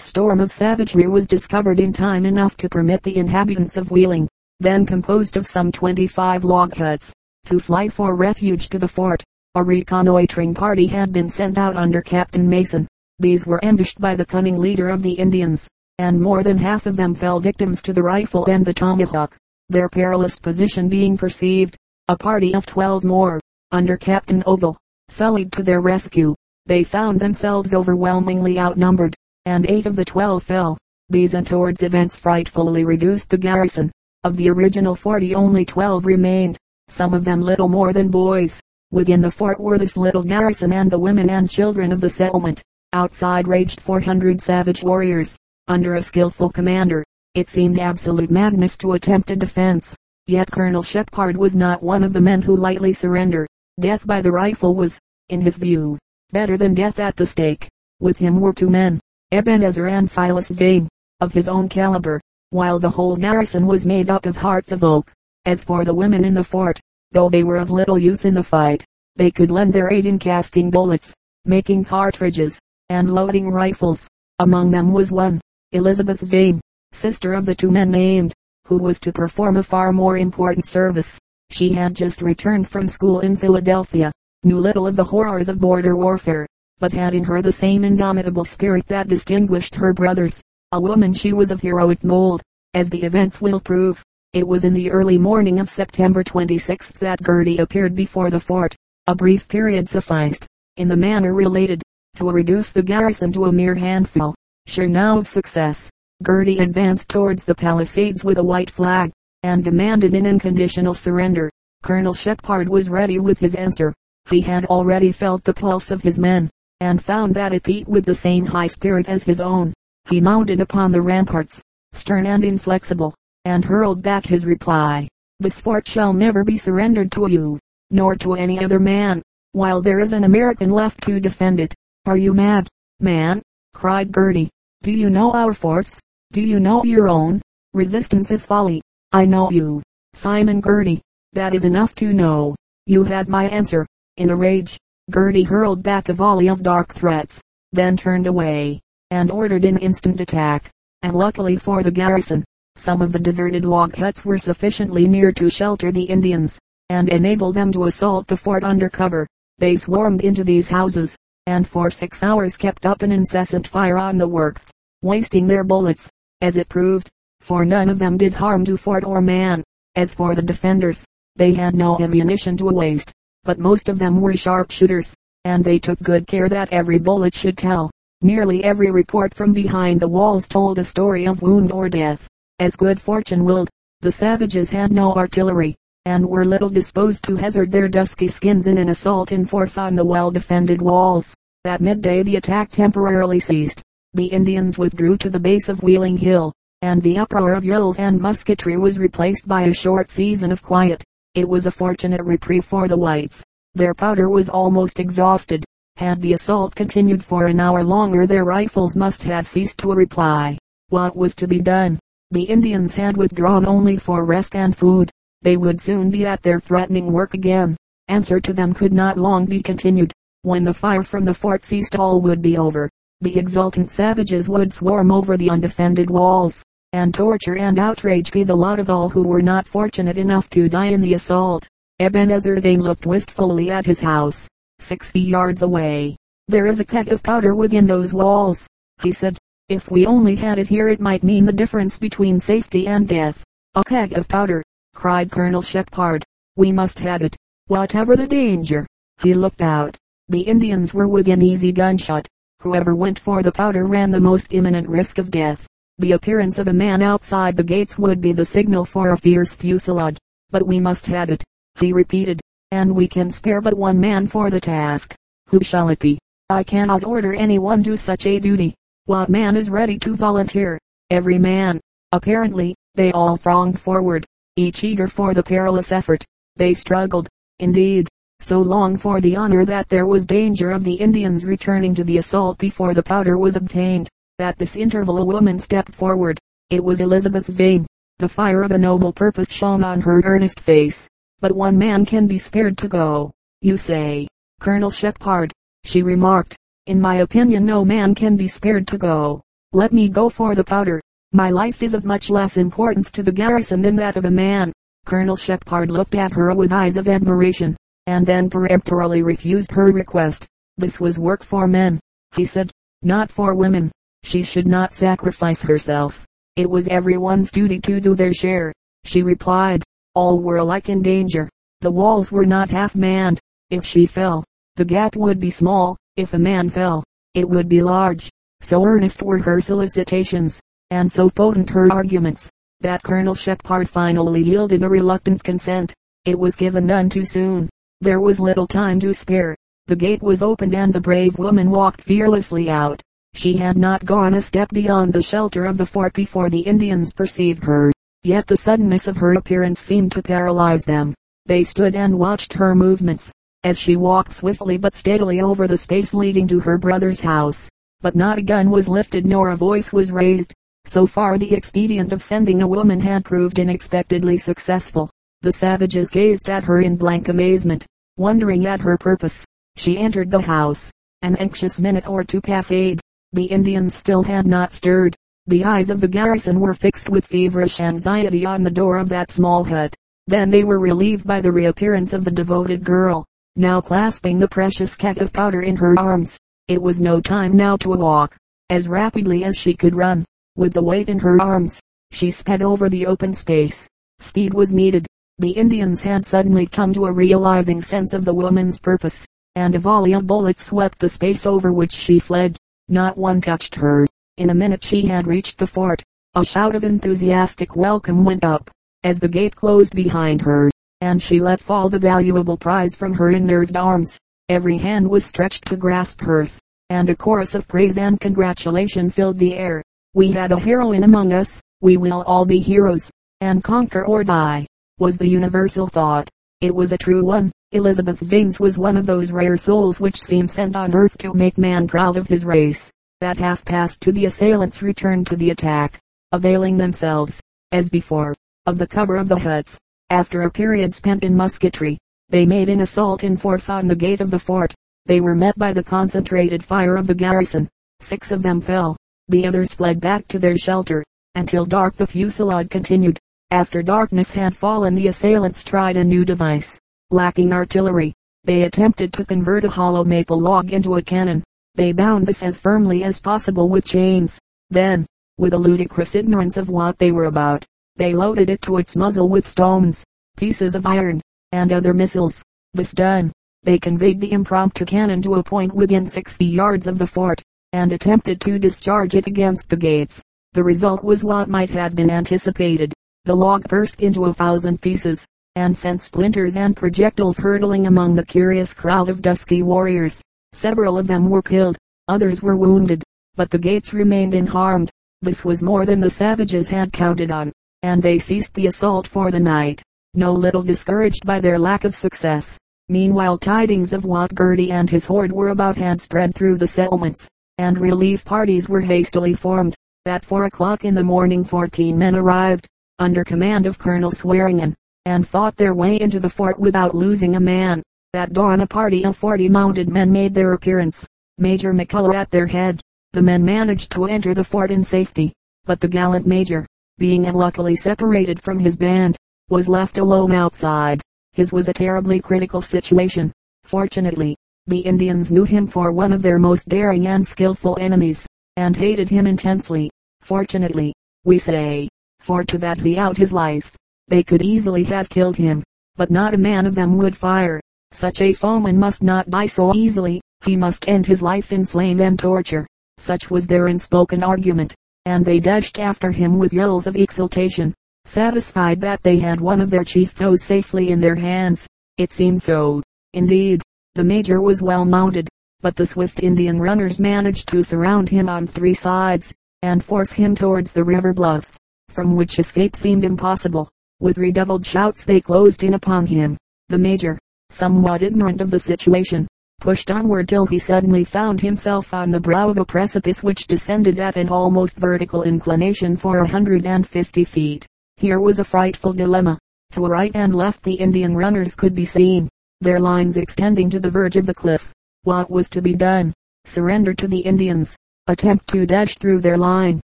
storm 0.00 0.40
of 0.40 0.50
savagery 0.50 1.06
was 1.06 1.26
discovered 1.26 1.78
in 1.78 1.92
time 1.92 2.24
enough 2.24 2.56
to 2.56 2.70
permit 2.70 3.02
the 3.02 3.18
inhabitants 3.18 3.76
of 3.76 3.90
Wheeling, 3.90 4.26
then 4.60 4.86
composed 4.86 5.36
of 5.36 5.46
some 5.46 5.70
twenty-five 5.70 6.42
log 6.42 6.74
huts, 6.74 7.12
to 7.44 7.58
fly 7.58 7.90
for 7.90 8.14
refuge 8.14 8.70
to 8.70 8.78
the 8.78 8.88
fort. 8.88 9.22
A 9.56 9.62
reconnoitring 9.62 10.54
party 10.54 10.86
had 10.86 11.12
been 11.12 11.28
sent 11.28 11.58
out 11.58 11.76
under 11.76 12.00
Captain 12.00 12.48
Mason. 12.48 12.88
These 13.18 13.46
were 13.46 13.62
ambushed 13.62 14.00
by 14.00 14.16
the 14.16 14.24
cunning 14.24 14.56
leader 14.56 14.88
of 14.88 15.02
the 15.02 15.12
Indians, 15.12 15.68
and 15.98 16.18
more 16.18 16.42
than 16.42 16.56
half 16.56 16.86
of 16.86 16.96
them 16.96 17.14
fell 17.14 17.40
victims 17.40 17.82
to 17.82 17.92
the 17.92 18.02
rifle 18.02 18.46
and 18.46 18.64
the 18.64 18.72
tomahawk. 18.72 19.36
Their 19.68 19.90
perilous 19.90 20.38
position 20.38 20.88
being 20.88 21.18
perceived, 21.18 21.76
a 22.08 22.16
party 22.16 22.54
of 22.54 22.64
twelve 22.64 23.04
more, 23.04 23.38
under 23.70 23.98
Captain 23.98 24.42
Ogle, 24.46 24.78
sullied 25.10 25.52
to 25.52 25.62
their 25.62 25.82
rescue. 25.82 26.34
They 26.66 26.82
found 26.82 27.20
themselves 27.20 27.74
overwhelmingly 27.74 28.58
outnumbered, 28.58 29.14
and 29.44 29.70
eight 29.70 29.86
of 29.86 29.94
the 29.94 30.04
twelve 30.04 30.42
fell. 30.42 30.76
These 31.08 31.34
untoward 31.34 31.80
events 31.80 32.16
frightfully 32.16 32.84
reduced 32.84 33.30
the 33.30 33.38
garrison. 33.38 33.92
Of 34.24 34.36
the 34.36 34.50
original 34.50 34.96
forty 34.96 35.32
only 35.34 35.64
twelve 35.64 36.06
remained, 36.06 36.58
some 36.88 37.14
of 37.14 37.24
them 37.24 37.40
little 37.40 37.68
more 37.68 37.92
than 37.92 38.08
boys. 38.08 38.60
Within 38.90 39.20
the 39.20 39.30
fort 39.30 39.60
were 39.60 39.78
this 39.78 39.96
little 39.96 40.24
garrison 40.24 40.72
and 40.72 40.90
the 40.90 40.98
women 40.98 41.30
and 41.30 41.48
children 41.48 41.92
of 41.92 42.00
the 42.00 42.10
settlement. 42.10 42.62
Outside 42.92 43.46
raged 43.46 43.80
400 43.80 44.40
savage 44.40 44.82
warriors, 44.82 45.36
under 45.68 45.94
a 45.94 46.02
skillful 46.02 46.50
commander. 46.50 47.04
It 47.34 47.48
seemed 47.48 47.78
absolute 47.78 48.30
madness 48.30 48.76
to 48.78 48.92
attempt 48.92 49.30
a 49.30 49.36
defense. 49.36 49.96
Yet 50.26 50.50
Colonel 50.50 50.82
Shepard 50.82 51.36
was 51.36 51.54
not 51.54 51.82
one 51.82 52.02
of 52.02 52.12
the 52.12 52.20
men 52.20 52.42
who 52.42 52.56
lightly 52.56 52.92
surrender. 52.92 53.46
Death 53.78 54.06
by 54.06 54.22
the 54.22 54.32
rifle 54.32 54.74
was, 54.74 54.98
in 55.28 55.40
his 55.40 55.58
view, 55.58 55.98
better 56.30 56.56
than 56.56 56.74
death 56.74 56.98
at 56.98 57.16
the 57.16 57.26
stake. 57.26 57.68
With 58.00 58.18
him 58.18 58.40
were 58.40 58.52
two 58.52 58.70
men, 58.70 59.00
Ebenezer 59.32 59.86
and 59.86 60.08
Silas 60.08 60.48
Zane, 60.48 60.88
of 61.20 61.32
his 61.32 61.48
own 61.48 61.68
caliber, 61.68 62.20
while 62.50 62.78
the 62.78 62.90
whole 62.90 63.16
garrison 63.16 63.66
was 63.66 63.86
made 63.86 64.10
up 64.10 64.26
of 64.26 64.36
hearts 64.36 64.72
of 64.72 64.84
oak. 64.84 65.12
As 65.44 65.64
for 65.64 65.84
the 65.84 65.94
women 65.94 66.24
in 66.24 66.34
the 66.34 66.44
fort, 66.44 66.80
though 67.12 67.28
they 67.28 67.44
were 67.44 67.56
of 67.56 67.70
little 67.70 67.98
use 67.98 68.24
in 68.24 68.34
the 68.34 68.42
fight, 68.42 68.84
they 69.14 69.30
could 69.30 69.50
lend 69.50 69.72
their 69.72 69.92
aid 69.92 70.06
in 70.06 70.18
casting 70.18 70.70
bullets, 70.70 71.14
making 71.44 71.84
cartridges, 71.84 72.60
and 72.88 73.14
loading 73.14 73.48
rifles. 73.50 74.08
Among 74.38 74.70
them 74.70 74.92
was 74.92 75.10
one, 75.10 75.40
Elizabeth 75.72 76.22
Zane, 76.22 76.60
sister 76.92 77.32
of 77.32 77.46
the 77.46 77.54
two 77.54 77.70
men 77.70 77.90
named, 77.90 78.34
who 78.66 78.76
was 78.76 79.00
to 79.00 79.12
perform 79.12 79.56
a 79.56 79.62
far 79.62 79.92
more 79.92 80.18
important 80.18 80.66
service. 80.66 81.18
She 81.50 81.72
had 81.72 81.94
just 81.94 82.20
returned 82.20 82.68
from 82.68 82.88
school 82.88 83.20
in 83.20 83.36
Philadelphia, 83.36 84.12
knew 84.46 84.60
little 84.60 84.86
of 84.86 84.94
the 84.94 85.04
horrors 85.04 85.48
of 85.48 85.60
border 85.60 85.96
warfare, 85.96 86.46
but 86.78 86.92
had 86.92 87.14
in 87.14 87.24
her 87.24 87.42
the 87.42 87.50
same 87.50 87.84
indomitable 87.84 88.44
spirit 88.44 88.86
that 88.86 89.08
distinguished 89.08 89.74
her 89.74 89.92
brothers. 89.92 90.40
A 90.72 90.80
woman 90.80 91.12
she 91.12 91.32
was 91.32 91.50
of 91.50 91.60
heroic 91.60 92.04
mold, 92.04 92.42
as 92.72 92.88
the 92.88 93.02
events 93.02 93.40
will 93.40 93.58
prove. 93.58 94.04
It 94.32 94.46
was 94.46 94.64
in 94.64 94.72
the 94.72 94.90
early 94.90 95.18
morning 95.18 95.58
of 95.58 95.68
September 95.68 96.22
26 96.22 96.90
that 97.00 97.22
Girty 97.22 97.58
appeared 97.58 97.94
before 97.94 98.30
the 98.30 98.38
fort. 98.38 98.74
A 99.08 99.14
brief 99.14 99.48
period 99.48 99.88
sufficed, 99.88 100.46
in 100.76 100.88
the 100.88 100.96
manner 100.96 101.34
related, 101.34 101.82
to 102.14 102.30
reduce 102.30 102.70
the 102.70 102.82
garrison 102.82 103.32
to 103.32 103.46
a 103.46 103.52
mere 103.52 103.74
handful. 103.74 104.34
Sure 104.66 104.88
now 104.88 105.18
of 105.18 105.26
success, 105.26 105.90
Girty 106.22 106.58
advanced 106.58 107.08
towards 107.08 107.44
the 107.44 107.54
palisades 107.54 108.24
with 108.24 108.38
a 108.38 108.44
white 108.44 108.70
flag, 108.70 109.10
and 109.42 109.64
demanded 109.64 110.14
an 110.14 110.26
unconditional 110.26 110.94
surrender. 110.94 111.50
Colonel 111.82 112.14
Shepard 112.14 112.68
was 112.68 112.88
ready 112.88 113.18
with 113.18 113.38
his 113.38 113.54
answer. 113.54 113.92
He 114.28 114.40
had 114.40 114.64
already 114.66 115.12
felt 115.12 115.44
the 115.44 115.54
pulse 115.54 115.90
of 115.90 116.02
his 116.02 116.18
men, 116.18 116.50
and 116.80 117.02
found 117.02 117.34
that 117.34 117.52
it 117.52 117.62
beat 117.62 117.86
with 117.86 118.04
the 118.04 118.14
same 118.14 118.46
high 118.46 118.66
spirit 118.66 119.06
as 119.08 119.22
his 119.22 119.40
own. 119.40 119.72
He 120.08 120.20
mounted 120.20 120.60
upon 120.60 120.92
the 120.92 121.00
ramparts, 121.00 121.62
stern 121.92 122.26
and 122.26 122.44
inflexible, 122.44 123.14
and 123.44 123.64
hurled 123.64 124.02
back 124.02 124.26
his 124.26 124.44
reply. 124.44 125.08
This 125.38 125.60
fort 125.60 125.86
shall 125.86 126.12
never 126.12 126.44
be 126.44 126.58
surrendered 126.58 127.12
to 127.12 127.30
you, 127.30 127.58
nor 127.90 128.16
to 128.16 128.34
any 128.34 128.62
other 128.62 128.80
man, 128.80 129.22
while 129.52 129.80
there 129.80 130.00
is 130.00 130.12
an 130.12 130.24
American 130.24 130.70
left 130.70 131.02
to 131.02 131.20
defend 131.20 131.60
it. 131.60 131.74
Are 132.04 132.16
you 132.16 132.34
mad, 132.34 132.68
man? 133.00 133.42
cried 133.74 134.10
Girty. 134.10 134.50
Do 134.82 134.92
you 134.92 135.10
know 135.10 135.32
our 135.32 135.52
force? 135.52 136.00
Do 136.32 136.40
you 136.40 136.58
know 136.58 136.84
your 136.84 137.08
own? 137.08 137.42
Resistance 137.74 138.30
is 138.30 138.44
folly. 138.44 138.82
I 139.12 139.24
know 139.24 139.50
you, 139.50 139.82
Simon 140.14 140.60
Girty. 140.60 141.00
That 141.32 141.54
is 141.54 141.64
enough 141.64 141.94
to 141.96 142.12
know. 142.12 142.56
You 142.86 143.04
had 143.04 143.28
my 143.28 143.48
answer. 143.48 143.86
In 144.16 144.30
a 144.30 144.36
rage, 144.36 144.78
Girty 145.10 145.42
hurled 145.42 145.82
back 145.82 146.08
a 146.08 146.14
volley 146.14 146.48
of 146.48 146.62
dark 146.62 146.94
threats, 146.94 147.40
then 147.72 147.98
turned 147.98 148.26
away 148.26 148.80
and 149.10 149.30
ordered 149.30 149.64
an 149.64 149.76
instant 149.76 150.20
attack. 150.20 150.70
And 151.02 151.14
luckily 151.14 151.56
for 151.56 151.82
the 151.82 151.90
garrison, 151.90 152.42
some 152.76 153.02
of 153.02 153.12
the 153.12 153.18
deserted 153.18 153.66
log 153.66 153.94
huts 153.94 154.24
were 154.24 154.38
sufficiently 154.38 155.06
near 155.06 155.32
to 155.32 155.50
shelter 155.50 155.92
the 155.92 156.04
Indians, 156.04 156.58
and 156.88 157.10
enable 157.10 157.52
them 157.52 157.70
to 157.72 157.84
assault 157.84 158.26
the 158.26 158.38
fort 158.38 158.64
under 158.64 158.88
cover. 158.88 159.26
They 159.58 159.76
swarmed 159.76 160.22
into 160.22 160.44
these 160.44 160.68
houses, 160.68 161.14
and 161.46 161.68
for 161.68 161.90
six 161.90 162.22
hours 162.22 162.56
kept 162.56 162.86
up 162.86 163.02
an 163.02 163.12
incessant 163.12 163.68
fire 163.68 163.98
on 163.98 164.16
the 164.16 164.26
works, 164.26 164.70
wasting 165.02 165.46
their 165.46 165.62
bullets, 165.62 166.10
as 166.40 166.56
it 166.56 166.70
proved, 166.70 167.10
for 167.40 167.66
none 167.66 167.90
of 167.90 167.98
them 167.98 168.16
did 168.16 168.32
harm 168.32 168.64
to 168.64 168.78
fort 168.78 169.04
or 169.04 169.20
man. 169.20 169.62
As 169.94 170.14
for 170.14 170.34
the 170.34 170.42
defenders, 170.42 171.04
they 171.36 171.52
had 171.52 171.74
no 171.74 171.98
ammunition 172.00 172.56
to 172.56 172.64
waste, 172.64 173.12
but 173.46 173.58
most 173.58 173.88
of 173.88 173.98
them 173.98 174.20
were 174.20 174.34
sharpshooters, 174.34 175.14
and 175.44 175.64
they 175.64 175.78
took 175.78 175.98
good 176.00 176.26
care 176.26 176.48
that 176.48 176.72
every 176.72 176.98
bullet 176.98 177.32
should 177.32 177.56
tell. 177.56 177.90
Nearly 178.20 178.64
every 178.64 178.90
report 178.90 179.32
from 179.32 179.52
behind 179.52 180.00
the 180.00 180.08
walls 180.08 180.48
told 180.48 180.78
a 180.78 180.84
story 180.84 181.26
of 181.26 181.40
wound 181.40 181.70
or 181.70 181.88
death. 181.88 182.26
As 182.58 182.74
good 182.74 183.00
fortune 183.00 183.44
willed, 183.44 183.70
the 184.00 184.10
savages 184.10 184.70
had 184.70 184.90
no 184.90 185.14
artillery, 185.14 185.76
and 186.04 186.26
were 186.26 186.44
little 186.44 186.68
disposed 186.68 187.22
to 187.24 187.36
hazard 187.36 187.70
their 187.70 187.88
dusky 187.88 188.28
skins 188.28 188.66
in 188.66 188.78
an 188.78 188.88
assault 188.88 189.32
in 189.32 189.44
force 189.44 189.78
on 189.78 189.94
the 189.94 190.04
well-defended 190.04 190.82
walls. 190.82 191.34
At 191.64 191.80
midday 191.80 192.22
the 192.22 192.36
attack 192.36 192.70
temporarily 192.70 193.40
ceased. 193.40 193.82
The 194.14 194.26
Indians 194.26 194.78
withdrew 194.78 195.16
to 195.18 195.30
the 195.30 195.40
base 195.40 195.68
of 195.68 195.82
Wheeling 195.82 196.16
Hill, 196.16 196.52
and 196.82 197.02
the 197.02 197.18
uproar 197.18 197.52
of 197.54 197.64
yells 197.64 197.98
and 197.98 198.20
musketry 198.20 198.76
was 198.76 198.98
replaced 198.98 199.46
by 199.46 199.62
a 199.62 199.74
short 199.74 200.10
season 200.10 200.52
of 200.52 200.62
quiet. 200.62 201.04
It 201.36 201.46
was 201.46 201.66
a 201.66 201.70
fortunate 201.70 202.22
reprieve 202.22 202.64
for 202.64 202.88
the 202.88 202.96
whites. 202.96 203.44
Their 203.74 203.92
powder 203.92 204.30
was 204.30 204.48
almost 204.48 204.98
exhausted, 204.98 205.66
had 205.96 206.22
the 206.22 206.32
assault 206.32 206.74
continued 206.74 207.22
for 207.22 207.44
an 207.44 207.60
hour 207.60 207.84
longer 207.84 208.26
their 208.26 208.46
rifles 208.46 208.96
must 208.96 209.22
have 209.24 209.46
ceased 209.46 209.78
to 209.80 209.92
reply. 209.92 210.56
What 210.88 211.14
was 211.14 211.34
to 211.34 211.46
be 211.46 211.60
done? 211.60 211.98
The 212.30 212.44
Indians 212.44 212.94
had 212.94 213.18
withdrawn 213.18 213.66
only 213.66 213.98
for 213.98 214.24
rest 214.24 214.56
and 214.56 214.74
food. 214.74 215.10
They 215.42 215.58
would 215.58 215.78
soon 215.78 216.08
be 216.08 216.24
at 216.24 216.40
their 216.40 216.58
threatening 216.58 217.12
work 217.12 217.34
again. 217.34 217.76
Answer 218.08 218.40
to 218.40 218.54
them 218.54 218.72
could 218.72 218.94
not 218.94 219.18
long 219.18 219.44
be 219.44 219.62
continued. 219.62 220.14
When 220.40 220.64
the 220.64 220.72
fire 220.72 221.02
from 221.02 221.24
the 221.24 221.34
fort 221.34 221.66
ceased 221.66 221.96
all 221.96 222.22
would 222.22 222.40
be 222.40 222.56
over. 222.56 222.88
The 223.20 223.38
exultant 223.38 223.90
savages 223.90 224.48
would 224.48 224.72
swarm 224.72 225.10
over 225.10 225.36
the 225.36 225.50
undefended 225.50 226.08
walls, 226.08 226.62
and 226.96 227.14
torture 227.14 227.56
and 227.56 227.78
outrage 227.78 228.32
be 228.32 228.42
the 228.42 228.56
lot 228.56 228.80
of 228.80 228.90
all 228.90 229.08
who 229.08 229.22
were 229.22 229.42
not 229.42 229.66
fortunate 229.66 230.18
enough 230.18 230.50
to 230.50 230.68
die 230.68 230.86
in 230.86 231.00
the 231.00 231.14
assault. 231.14 231.68
Ebenezer 232.00 232.58
Zane 232.58 232.82
looked 232.82 233.06
wistfully 233.06 233.70
at 233.70 233.86
his 233.86 234.00
house. 234.00 234.48
Sixty 234.78 235.20
yards 235.20 235.62
away. 235.62 236.16
There 236.48 236.66
is 236.66 236.80
a 236.80 236.84
keg 236.84 237.12
of 237.12 237.22
powder 237.22 237.54
within 237.54 237.86
those 237.86 238.12
walls, 238.12 238.66
he 239.02 239.12
said. 239.12 239.38
If 239.68 239.90
we 239.90 240.06
only 240.06 240.36
had 240.36 240.58
it 240.58 240.68
here 240.68 240.88
it 240.88 241.00
might 241.00 241.24
mean 241.24 241.44
the 241.44 241.52
difference 241.52 241.98
between 241.98 242.38
safety 242.40 242.86
and 242.86 243.08
death. 243.08 243.44
A 243.74 243.82
keg 243.82 244.12
of 244.12 244.28
powder, 244.28 244.62
cried 244.94 245.30
Colonel 245.30 245.62
Shepard. 245.62 246.24
We 246.56 246.72
must 246.72 246.98
have 247.00 247.22
it, 247.22 247.36
whatever 247.66 248.16
the 248.16 248.26
danger. 248.26 248.86
He 249.20 249.34
looked 249.34 249.62
out. 249.62 249.96
The 250.28 250.42
Indians 250.42 250.94
were 250.94 251.08
within 251.08 251.42
easy 251.42 251.72
gunshot. 251.72 252.28
Whoever 252.60 252.94
went 252.94 253.18
for 253.18 253.42
the 253.42 253.52
powder 253.52 253.86
ran 253.86 254.10
the 254.10 254.20
most 254.20 254.54
imminent 254.54 254.88
risk 254.88 255.18
of 255.18 255.30
death. 255.30 255.65
The 255.98 256.12
appearance 256.12 256.58
of 256.58 256.68
a 256.68 256.72
man 256.72 257.02
outside 257.02 257.56
the 257.56 257.64
gates 257.64 257.98
would 257.98 258.20
be 258.20 258.32
the 258.32 258.44
signal 258.44 258.84
for 258.84 259.10
a 259.10 259.16
fierce 259.16 259.54
fusillade. 259.54 260.18
But 260.50 260.66
we 260.66 260.78
must 260.78 261.06
have 261.06 261.30
it, 261.30 261.42
he 261.80 261.92
repeated 261.92 262.40
and 262.72 262.94
we 262.94 263.06
can 263.06 263.30
spare 263.30 263.60
but 263.60 263.74
one 263.74 263.98
man 263.98 264.26
for 264.26 264.50
the 264.50 264.60
task. 264.60 265.14
Who 265.48 265.62
shall 265.62 265.88
it 265.88 266.00
be? 266.00 266.18
I 266.50 266.64
cannot 266.64 267.04
order 267.04 267.32
anyone 267.34 267.82
do 267.82 267.96
such 267.96 268.26
a 268.26 268.40
duty. 268.40 268.74
What 269.04 269.28
man 269.28 269.56
is 269.56 269.70
ready 269.70 269.98
to 270.00 270.16
volunteer? 270.16 270.78
Every 271.10 271.38
man. 271.38 271.80
Apparently, 272.12 272.74
they 272.94 273.12
all 273.12 273.36
thronged 273.36 273.80
forward, 273.80 274.26
each 274.56 274.82
eager 274.82 275.06
for 275.06 275.32
the 275.32 275.42
perilous 275.42 275.92
effort. 275.92 276.24
They 276.56 276.74
struggled, 276.74 277.28
indeed, 277.60 278.08
so 278.40 278.60
long 278.60 278.96
for 278.96 279.20
the 279.20 279.36
honor 279.36 279.64
that 279.64 279.88
there 279.88 280.06
was 280.06 280.26
danger 280.26 280.70
of 280.70 280.82
the 280.82 280.94
Indians 280.94 281.44
returning 281.44 281.94
to 281.94 282.04
the 282.04 282.18
assault 282.18 282.58
before 282.58 282.94
the 282.94 283.02
powder 283.02 283.38
was 283.38 283.56
obtained. 283.56 284.08
At 284.38 284.58
this 284.58 284.76
interval 284.76 285.18
a 285.18 285.24
woman 285.24 285.58
stepped 285.58 285.94
forward. 285.94 286.38
It 286.70 286.84
was 286.84 287.00
Elizabeth 287.00 287.50
Zane. 287.50 287.86
The 288.18 288.28
fire 288.28 288.62
of 288.62 288.70
a 288.70 288.78
noble 288.78 289.12
purpose 289.12 289.50
shone 289.50 289.84
on 289.84 290.00
her 290.02 290.20
earnest 290.24 290.60
face 290.60 291.08
but 291.40 291.54
one 291.54 291.76
man 291.76 292.06
can 292.06 292.26
be 292.26 292.38
spared 292.38 292.78
to 292.78 292.88
go. 292.88 293.32
You 293.60 293.76
say, 293.76 294.26
Colonel 294.60 294.90
Shepard, 294.90 295.52
she 295.84 296.02
remarked. 296.02 296.56
In 296.86 297.00
my 297.00 297.16
opinion 297.16 297.66
no 297.66 297.84
man 297.84 298.14
can 298.14 298.36
be 298.36 298.48
spared 298.48 298.86
to 298.88 298.98
go. 298.98 299.42
Let 299.72 299.92
me 299.92 300.08
go 300.08 300.28
for 300.28 300.54
the 300.54 300.64
powder. 300.64 301.00
My 301.32 301.50
life 301.50 301.82
is 301.82 301.92
of 301.92 302.04
much 302.04 302.30
less 302.30 302.56
importance 302.56 303.10
to 303.12 303.22
the 303.22 303.32
garrison 303.32 303.82
than 303.82 303.96
that 303.96 304.16
of 304.16 304.24
a 304.24 304.30
man. 304.30 304.72
Colonel 305.04 305.36
Shepard 305.36 305.90
looked 305.90 306.14
at 306.14 306.32
her 306.32 306.54
with 306.54 306.72
eyes 306.72 306.96
of 306.96 307.08
admiration, 307.08 307.76
and 308.06 308.24
then 308.24 308.48
peremptorily 308.48 309.22
refused 309.22 309.72
her 309.72 309.92
request. 309.92 310.46
This 310.78 310.98
was 310.98 311.18
work 311.18 311.42
for 311.44 311.66
men, 311.66 312.00
he 312.34 312.44
said, 312.44 312.70
not 313.02 313.30
for 313.30 313.54
women. 313.54 313.92
She 314.22 314.42
should 314.42 314.66
not 314.66 314.92
sacrifice 314.92 315.62
herself. 315.62 316.24
It 316.56 316.68
was 316.68 316.88
everyone's 316.88 317.50
duty 317.50 317.80
to 317.80 318.00
do 318.00 318.14
their 318.14 318.32
share. 318.32 318.72
She 319.04 319.22
replied, 319.22 319.82
all 320.16 320.40
were 320.40 320.56
alike 320.56 320.88
in 320.88 321.02
danger. 321.02 321.48
The 321.82 321.90
walls 321.90 322.32
were 322.32 322.46
not 322.46 322.70
half 322.70 322.96
manned. 322.96 323.38
If 323.68 323.84
she 323.84 324.06
fell, 324.06 324.44
the 324.76 324.84
gap 324.84 325.14
would 325.14 325.38
be 325.38 325.50
small. 325.50 325.98
If 326.16 326.32
a 326.32 326.38
man 326.38 326.70
fell, 326.70 327.04
it 327.34 327.46
would 327.46 327.68
be 327.68 327.82
large. 327.82 328.30
So 328.62 328.82
earnest 328.82 329.22
were 329.22 329.38
her 329.38 329.60
solicitations, 329.60 330.58
and 330.90 331.12
so 331.12 331.28
potent 331.28 331.68
her 331.70 331.92
arguments, 331.92 332.50
that 332.80 333.02
Colonel 333.02 333.34
Shepard 333.34 333.90
finally 333.90 334.42
yielded 334.42 334.82
a 334.82 334.88
reluctant 334.88 335.44
consent. 335.44 335.92
It 336.24 336.38
was 336.38 336.56
given 336.56 336.86
none 336.86 337.10
too 337.10 337.26
soon. 337.26 337.68
There 338.00 338.20
was 338.20 338.40
little 338.40 338.66
time 338.66 338.98
to 339.00 339.12
spare. 339.12 339.54
The 339.86 339.96
gate 339.96 340.22
was 340.22 340.42
opened 340.42 340.74
and 340.74 340.92
the 340.92 341.00
brave 341.00 341.38
woman 341.38 341.70
walked 341.70 342.02
fearlessly 342.02 342.70
out. 342.70 343.02
She 343.36 343.58
had 343.58 343.76
not 343.76 344.06
gone 344.06 344.32
a 344.32 344.40
step 344.40 344.70
beyond 344.70 345.12
the 345.12 345.20
shelter 345.20 345.66
of 345.66 345.76
the 345.76 345.84
fort 345.84 346.14
before 346.14 346.48
the 346.48 346.60
Indians 346.60 347.12
perceived 347.12 347.64
her. 347.64 347.92
Yet 348.24 348.46
the 348.46 348.56
suddenness 348.56 349.08
of 349.08 349.18
her 349.18 349.34
appearance 349.34 349.78
seemed 349.78 350.12
to 350.12 350.22
paralyze 350.22 350.86
them. 350.86 351.14
They 351.44 351.62
stood 351.62 351.94
and 351.94 352.18
watched 352.18 352.54
her 352.54 352.74
movements, 352.74 353.30
as 353.62 353.78
she 353.78 353.94
walked 353.94 354.32
swiftly 354.32 354.78
but 354.78 354.94
steadily 354.94 355.42
over 355.42 355.68
the 355.68 355.76
space 355.76 356.14
leading 356.14 356.48
to 356.48 356.60
her 356.60 356.78
brother's 356.78 357.20
house. 357.20 357.68
But 358.00 358.16
not 358.16 358.38
a 358.38 358.42
gun 358.42 358.70
was 358.70 358.88
lifted 358.88 359.26
nor 359.26 359.50
a 359.50 359.56
voice 359.56 359.92
was 359.92 360.10
raised. 360.10 360.54
So 360.86 361.06
far 361.06 361.36
the 361.36 361.52
expedient 361.52 362.14
of 362.14 362.22
sending 362.22 362.62
a 362.62 362.68
woman 362.68 363.00
had 363.00 363.26
proved 363.26 363.60
unexpectedly 363.60 364.38
successful. 364.38 365.10
The 365.42 365.52
savages 365.52 366.08
gazed 366.08 366.48
at 366.48 366.64
her 366.64 366.80
in 366.80 366.96
blank 366.96 367.28
amazement, 367.28 367.84
wondering 368.16 368.64
at 368.64 368.80
her 368.80 368.96
purpose. 368.96 369.44
She 369.76 369.98
entered 369.98 370.30
the 370.30 370.40
house. 370.40 370.90
An 371.20 371.36
anxious 371.36 371.78
minute 371.78 372.08
or 372.08 372.24
two 372.24 372.40
passed. 372.40 373.02
The 373.36 373.44
Indians 373.44 373.92
still 373.92 374.22
had 374.22 374.46
not 374.46 374.72
stirred. 374.72 375.14
The 375.46 375.62
eyes 375.62 375.90
of 375.90 376.00
the 376.00 376.08
garrison 376.08 376.58
were 376.58 376.72
fixed 376.72 377.10
with 377.10 377.26
feverish 377.26 377.80
anxiety 377.80 378.46
on 378.46 378.62
the 378.62 378.70
door 378.70 378.96
of 378.96 379.10
that 379.10 379.30
small 379.30 379.62
hut. 379.62 379.94
Then 380.26 380.48
they 380.48 380.64
were 380.64 380.78
relieved 380.78 381.26
by 381.26 381.42
the 381.42 381.52
reappearance 381.52 382.14
of 382.14 382.24
the 382.24 382.30
devoted 382.30 382.82
girl, 382.82 383.26
now 383.54 383.82
clasping 383.82 384.38
the 384.38 384.48
precious 384.48 384.96
keg 384.96 385.20
of 385.20 385.34
powder 385.34 385.60
in 385.60 385.76
her 385.76 385.98
arms. 385.98 386.38
It 386.66 386.80
was 386.80 386.98
no 386.98 387.20
time 387.20 387.54
now 387.54 387.76
to 387.76 387.90
walk. 387.90 388.38
As 388.70 388.88
rapidly 388.88 389.44
as 389.44 389.58
she 389.58 389.74
could 389.74 389.94
run, 389.94 390.24
with 390.56 390.72
the 390.72 390.82
weight 390.82 391.10
in 391.10 391.18
her 391.18 391.38
arms, 391.38 391.78
she 392.12 392.30
sped 392.30 392.62
over 392.62 392.88
the 392.88 393.06
open 393.06 393.34
space. 393.34 393.86
Speed 394.18 394.54
was 394.54 394.72
needed. 394.72 395.06
The 395.40 395.50
Indians 395.50 396.02
had 396.02 396.24
suddenly 396.24 396.64
come 396.64 396.94
to 396.94 397.04
a 397.04 397.12
realizing 397.12 397.82
sense 397.82 398.14
of 398.14 398.24
the 398.24 398.32
woman's 398.32 398.78
purpose, 398.78 399.26
and 399.56 399.74
a 399.74 399.78
volley 399.78 400.14
of 400.14 400.26
bullets 400.26 400.64
swept 400.64 401.00
the 401.00 401.10
space 401.10 401.44
over 401.44 401.70
which 401.70 401.92
she 401.92 402.18
fled. 402.18 402.56
Not 402.88 403.18
one 403.18 403.40
touched 403.40 403.74
her. 403.76 404.06
In 404.36 404.50
a 404.50 404.54
minute 404.54 404.84
she 404.84 405.06
had 405.06 405.26
reached 405.26 405.58
the 405.58 405.66
fort. 405.66 406.02
A 406.36 406.44
shout 406.44 406.76
of 406.76 406.84
enthusiastic 406.84 407.74
welcome 407.74 408.24
went 408.24 408.44
up, 408.44 408.70
as 409.02 409.18
the 409.18 409.28
gate 409.28 409.56
closed 409.56 409.94
behind 409.94 410.42
her, 410.42 410.70
and 411.00 411.20
she 411.20 411.40
let 411.40 411.60
fall 411.60 411.88
the 411.88 411.98
valuable 411.98 412.56
prize 412.56 412.94
from 412.94 413.14
her 413.14 413.30
unnerved 413.30 413.76
arms. 413.76 414.18
Every 414.48 414.78
hand 414.78 415.10
was 415.10 415.24
stretched 415.24 415.64
to 415.66 415.76
grasp 415.76 416.20
hers, 416.20 416.60
and 416.88 417.10
a 417.10 417.16
chorus 417.16 417.56
of 417.56 417.66
praise 417.66 417.98
and 417.98 418.20
congratulation 418.20 419.10
filled 419.10 419.38
the 419.38 419.54
air. 419.54 419.82
We 420.14 420.30
had 420.30 420.52
a 420.52 420.60
heroine 420.60 421.02
among 421.02 421.32
us, 421.32 421.60
we 421.80 421.96
will 421.96 422.22
all 422.22 422.44
be 422.44 422.60
heroes, 422.60 423.10
and 423.40 423.64
conquer 423.64 424.06
or 424.06 424.22
die 424.22 424.66
was 424.98 425.18
the 425.18 425.28
universal 425.28 425.88
thought. 425.88 426.30
It 426.60 426.74
was 426.74 426.92
a 426.92 426.98
true 426.98 427.24
one. 427.24 427.50
Elizabeth 427.76 428.20
Zanes 428.24 428.58
was 428.58 428.78
one 428.78 428.96
of 428.96 429.04
those 429.04 429.30
rare 429.30 429.58
souls 429.58 430.00
which 430.00 430.18
seem 430.18 430.48
sent 430.48 430.74
on 430.74 430.94
earth 430.94 431.18
to 431.18 431.34
make 431.34 431.58
man 431.58 431.86
proud 431.86 432.16
of 432.16 432.26
his 432.26 432.42
race. 432.42 432.90
At 433.20 433.36
half 433.36 433.66
past 433.66 434.00
two 434.00 434.12
the 434.12 434.24
assailants 434.24 434.80
returned 434.80 435.26
to 435.26 435.36
the 435.36 435.50
attack, 435.50 436.00
availing 436.32 436.78
themselves, 436.78 437.38
as 437.72 437.90
before, 437.90 438.34
of 438.64 438.78
the 438.78 438.86
cover 438.86 439.16
of 439.16 439.28
the 439.28 439.38
huts. 439.38 439.78
After 440.08 440.42
a 440.42 440.50
period 440.50 440.94
spent 440.94 441.22
in 441.22 441.36
musketry, 441.36 441.98
they 442.30 442.46
made 442.46 442.70
an 442.70 442.80
assault 442.80 443.22
in 443.24 443.36
force 443.36 443.68
on 443.68 443.88
the 443.88 443.94
gate 443.94 444.22
of 444.22 444.30
the 444.30 444.38
fort. 444.38 444.72
They 445.04 445.20
were 445.20 445.34
met 445.34 445.58
by 445.58 445.74
the 445.74 445.84
concentrated 445.84 446.64
fire 446.64 446.96
of 446.96 447.06
the 447.06 447.14
garrison. 447.14 447.68
Six 448.00 448.32
of 448.32 448.42
them 448.42 448.62
fell. 448.62 448.96
The 449.28 449.46
others 449.46 449.74
fled 449.74 450.00
back 450.00 450.26
to 450.28 450.38
their 450.38 450.56
shelter. 450.56 451.04
Until 451.34 451.66
dark 451.66 451.96
the 451.96 452.06
fusillade 452.06 452.70
continued. 452.70 453.18
After 453.50 453.82
darkness 453.82 454.32
had 454.32 454.56
fallen 454.56 454.94
the 454.94 455.08
assailants 455.08 455.62
tried 455.62 455.98
a 455.98 456.04
new 456.04 456.24
device. 456.24 456.80
Lacking 457.12 457.52
artillery, 457.52 458.14
they 458.42 458.62
attempted 458.62 459.12
to 459.12 459.24
convert 459.24 459.62
a 459.62 459.70
hollow 459.70 460.02
maple 460.02 460.40
log 460.40 460.72
into 460.72 460.96
a 460.96 461.02
cannon. 461.02 461.44
They 461.76 461.92
bound 461.92 462.26
this 462.26 462.42
as 462.42 462.58
firmly 462.58 463.04
as 463.04 463.20
possible 463.20 463.68
with 463.68 463.84
chains. 463.84 464.40
Then, 464.70 465.06
with 465.38 465.54
a 465.54 465.58
ludicrous 465.58 466.16
ignorance 466.16 466.56
of 466.56 466.68
what 466.68 466.98
they 466.98 467.12
were 467.12 467.26
about, 467.26 467.64
they 467.94 468.12
loaded 468.12 468.50
it 468.50 468.60
to 468.62 468.78
its 468.78 468.96
muzzle 468.96 469.28
with 469.28 469.46
stones, 469.46 470.02
pieces 470.36 470.74
of 470.74 470.84
iron, 470.84 471.22
and 471.52 471.72
other 471.72 471.94
missiles. 471.94 472.42
This 472.74 472.90
done, 472.90 473.30
they 473.62 473.78
conveyed 473.78 474.20
the 474.20 474.32
impromptu 474.32 474.84
cannon 474.84 475.22
to 475.22 475.36
a 475.36 475.44
point 475.44 475.72
within 475.72 476.06
60 476.06 476.44
yards 476.44 476.88
of 476.88 476.98
the 476.98 477.06
fort, 477.06 477.40
and 477.72 477.92
attempted 477.92 478.40
to 478.40 478.58
discharge 478.58 479.14
it 479.14 479.28
against 479.28 479.68
the 479.68 479.76
gates. 479.76 480.20
The 480.54 480.64
result 480.64 481.04
was 481.04 481.22
what 481.22 481.48
might 481.48 481.70
have 481.70 481.94
been 481.94 482.10
anticipated. 482.10 482.92
The 483.26 483.36
log 483.36 483.68
burst 483.68 484.00
into 484.00 484.24
a 484.24 484.32
thousand 484.32 484.82
pieces, 484.82 485.24
and 485.56 485.76
sent 485.76 486.02
splinters 486.02 486.56
and 486.56 486.76
projectiles 486.76 487.38
hurtling 487.38 487.86
among 487.86 488.14
the 488.14 488.24
curious 488.24 488.72
crowd 488.72 489.08
of 489.08 489.22
dusky 489.22 489.62
warriors. 489.62 490.22
Several 490.52 490.96
of 490.96 491.06
them 491.06 491.28
were 491.28 491.42
killed, 491.42 491.76
others 492.08 492.42
were 492.42 492.56
wounded, 492.56 493.02
but 493.34 493.50
the 493.50 493.58
gates 493.58 493.92
remained 493.92 494.34
unharmed. 494.34 494.90
This 495.22 495.44
was 495.44 495.62
more 495.62 495.84
than 495.84 495.98
the 495.98 496.10
savages 496.10 496.68
had 496.68 496.92
counted 496.92 497.30
on, 497.30 497.52
and 497.82 498.02
they 498.02 498.18
ceased 498.18 498.54
the 498.54 498.66
assault 498.66 499.06
for 499.06 499.30
the 499.30 499.40
night, 499.40 499.82
no 500.14 500.32
little 500.32 500.62
discouraged 500.62 501.26
by 501.26 501.40
their 501.40 501.58
lack 501.58 501.84
of 501.84 501.94
success. 501.94 502.58
Meanwhile 502.88 503.38
tidings 503.38 503.92
of 503.92 504.04
what 504.04 504.34
Girty 504.34 504.70
and 504.70 504.88
his 504.88 505.06
horde 505.06 505.32
were 505.32 505.48
about 505.48 505.76
had 505.76 506.00
spread 506.00 506.34
through 506.34 506.56
the 506.58 506.68
settlements, 506.68 507.26
and 507.58 507.78
relief 507.80 508.24
parties 508.24 508.68
were 508.68 508.82
hastily 508.82 509.34
formed. 509.34 509.74
At 510.04 510.24
four 510.24 510.44
o'clock 510.44 510.84
in 510.84 510.94
the 510.94 511.02
morning 511.02 511.42
fourteen 511.42 511.98
men 511.98 512.14
arrived, 512.14 512.68
under 512.98 513.24
command 513.24 513.66
of 513.66 513.78
Colonel 513.78 514.12
Swearingen, 514.12 514.74
and 515.06 515.26
fought 515.26 515.56
their 515.56 515.72
way 515.72 515.98
into 516.00 516.18
the 516.18 516.28
fort 516.28 516.58
without 516.58 516.94
losing 516.94 517.36
a 517.36 517.40
man. 517.40 517.80
At 518.12 518.32
dawn 518.32 518.60
a 518.60 518.66
party 518.66 519.04
of 519.04 519.16
40 519.16 519.48
mounted 519.48 519.88
men 519.88 520.10
made 520.10 520.34
their 520.34 520.52
appearance, 520.52 521.06
Major 521.38 521.72
McCullough 521.72 522.14
at 522.14 522.30
their 522.30 522.48
head. 522.48 522.80
The 523.12 523.22
men 523.22 523.44
managed 523.44 523.92
to 523.92 524.06
enter 524.06 524.34
the 524.34 524.44
fort 524.44 524.72
in 524.72 524.82
safety, 524.82 525.32
but 525.64 525.80
the 525.80 525.88
gallant 525.88 526.26
major, 526.26 526.66
being 526.98 527.26
unluckily 527.26 527.76
separated 527.76 528.42
from 528.42 528.58
his 528.58 528.76
band, 528.76 529.16
was 529.48 529.68
left 529.68 529.98
alone 529.98 530.32
outside. 530.32 531.00
His 531.32 531.52
was 531.52 531.68
a 531.68 531.72
terribly 531.72 532.18
critical 532.18 532.60
situation. 532.60 533.32
Fortunately, 533.62 534.36
the 534.66 534.80
Indians 534.80 535.30
knew 535.30 535.44
him 535.44 535.68
for 535.68 535.92
one 535.92 536.12
of 536.12 536.20
their 536.20 536.40
most 536.40 536.68
daring 536.68 537.06
and 537.06 537.24
skillful 537.24 537.78
enemies, 537.80 538.26
and 538.56 538.74
hated 538.74 539.08
him 539.08 539.26
intensely. 539.26 539.88
Fortunately, 540.20 540.92
we 541.24 541.38
say, 541.38 541.88
for 542.18 542.42
to 542.42 542.58
that 542.58 542.78
he 542.78 542.98
out 542.98 543.16
his 543.16 543.32
life. 543.32 543.76
They 544.08 544.22
could 544.22 544.42
easily 544.42 544.84
have 544.84 545.08
killed 545.08 545.36
him, 545.36 545.64
but 545.96 546.10
not 546.10 546.34
a 546.34 546.38
man 546.38 546.64
of 546.66 546.74
them 546.74 546.96
would 546.98 547.16
fire. 547.16 547.60
Such 547.92 548.20
a 548.20 548.32
foeman 548.32 548.78
must 548.78 549.02
not 549.02 549.30
die 549.30 549.46
so 549.46 549.74
easily, 549.74 550.20
he 550.44 550.56
must 550.56 550.88
end 550.88 551.06
his 551.06 551.22
life 551.22 551.52
in 551.52 551.64
flame 551.64 552.00
and 552.00 552.18
torture. 552.18 552.66
Such 552.98 553.30
was 553.30 553.46
their 553.46 553.66
unspoken 553.66 554.22
argument, 554.22 554.74
and 555.06 555.24
they 555.24 555.40
dashed 555.40 555.78
after 555.78 556.10
him 556.12 556.38
with 556.38 556.52
yells 556.52 556.86
of 556.86 556.96
exultation, 556.96 557.74
satisfied 558.04 558.80
that 558.80 559.02
they 559.02 559.18
had 559.18 559.40
one 559.40 559.60
of 559.60 559.70
their 559.70 559.84
chief 559.84 560.10
foes 560.12 560.42
safely 560.42 560.90
in 560.90 561.00
their 561.00 561.16
hands. 561.16 561.66
It 561.98 562.12
seemed 562.12 562.42
so. 562.42 562.82
Indeed, 563.12 563.62
the 563.94 564.04
major 564.04 564.40
was 564.40 564.62
well 564.62 564.84
mounted, 564.84 565.28
but 565.62 565.74
the 565.74 565.86
swift 565.86 566.20
Indian 566.22 566.60
runners 566.60 567.00
managed 567.00 567.48
to 567.48 567.64
surround 567.64 568.08
him 568.08 568.28
on 568.28 568.46
three 568.46 568.74
sides, 568.74 569.34
and 569.62 569.82
force 569.82 570.12
him 570.12 570.36
towards 570.36 570.72
the 570.72 570.84
river 570.84 571.12
bluffs 571.12 571.56
from 571.96 572.14
which 572.14 572.38
escape 572.38 572.76
seemed 572.76 573.04
impossible. 573.04 573.70
With 573.98 574.18
redoubled 574.18 574.66
shouts 574.66 575.04
they 575.04 575.20
closed 575.20 575.64
in 575.64 575.74
upon 575.74 576.06
him. 576.06 576.36
The 576.68 576.78
major, 576.78 577.18
somewhat 577.50 578.02
ignorant 578.02 578.40
of 578.42 578.50
the 578.50 578.60
situation, 578.60 579.26
pushed 579.60 579.90
onward 579.90 580.28
till 580.28 580.44
he 580.44 580.58
suddenly 580.58 581.02
found 581.02 581.40
himself 581.40 581.94
on 581.94 582.10
the 582.10 582.20
brow 582.20 582.50
of 582.50 582.58
a 582.58 582.64
precipice 582.64 583.22
which 583.22 583.46
descended 583.46 583.98
at 583.98 584.16
an 584.16 584.28
almost 584.28 584.76
vertical 584.76 585.22
inclination 585.22 585.96
for 585.96 586.18
a 586.18 586.28
hundred 586.28 586.66
and 586.66 586.86
fifty 586.86 587.24
feet. 587.24 587.64
Here 587.96 588.20
was 588.20 588.38
a 588.38 588.44
frightful 588.44 588.92
dilemma. 588.92 589.38
To 589.72 589.80
right 589.80 590.14
and 590.14 590.34
left 590.34 590.62
the 590.62 590.74
Indian 590.74 591.16
runners 591.16 591.54
could 591.54 591.74
be 591.74 591.86
seen, 591.86 592.28
their 592.60 592.78
lines 592.78 593.16
extending 593.16 593.70
to 593.70 593.80
the 593.80 593.90
verge 593.90 594.16
of 594.16 594.26
the 594.26 594.34
cliff. 594.34 594.72
What 595.04 595.30
was 595.30 595.48
to 595.50 595.62
be 595.62 595.74
done? 595.74 596.12
Surrender 596.44 596.92
to 596.94 597.08
the 597.08 597.20
Indians, 597.20 597.74
attempt 598.06 598.46
to 598.48 598.66
dash 598.66 598.96
through 598.96 599.20
their 599.20 599.38
line, 599.38 599.80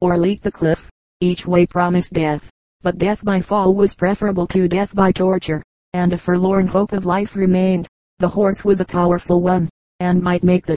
or 0.00 0.16
leap 0.16 0.40
the 0.42 0.50
cliff. 0.50 0.90
Each 1.20 1.46
way 1.46 1.66
promised 1.66 2.12
death, 2.12 2.50
but 2.84 2.98
death 2.98 3.24
by 3.24 3.40
fall 3.40 3.72
was 3.72 3.94
preferable 3.94 4.46
to 4.46 4.68
death 4.68 4.94
by 4.94 5.10
torture, 5.10 5.62
and 5.94 6.12
a 6.12 6.18
forlorn 6.18 6.66
hope 6.66 6.92
of 6.92 7.06
life 7.06 7.34
remained. 7.34 7.88
The 8.18 8.28
horse 8.28 8.62
was 8.62 8.78
a 8.78 8.84
powerful 8.84 9.40
one, 9.40 9.70
and 10.00 10.22
might 10.22 10.44
make 10.44 10.66
the 10.66 10.76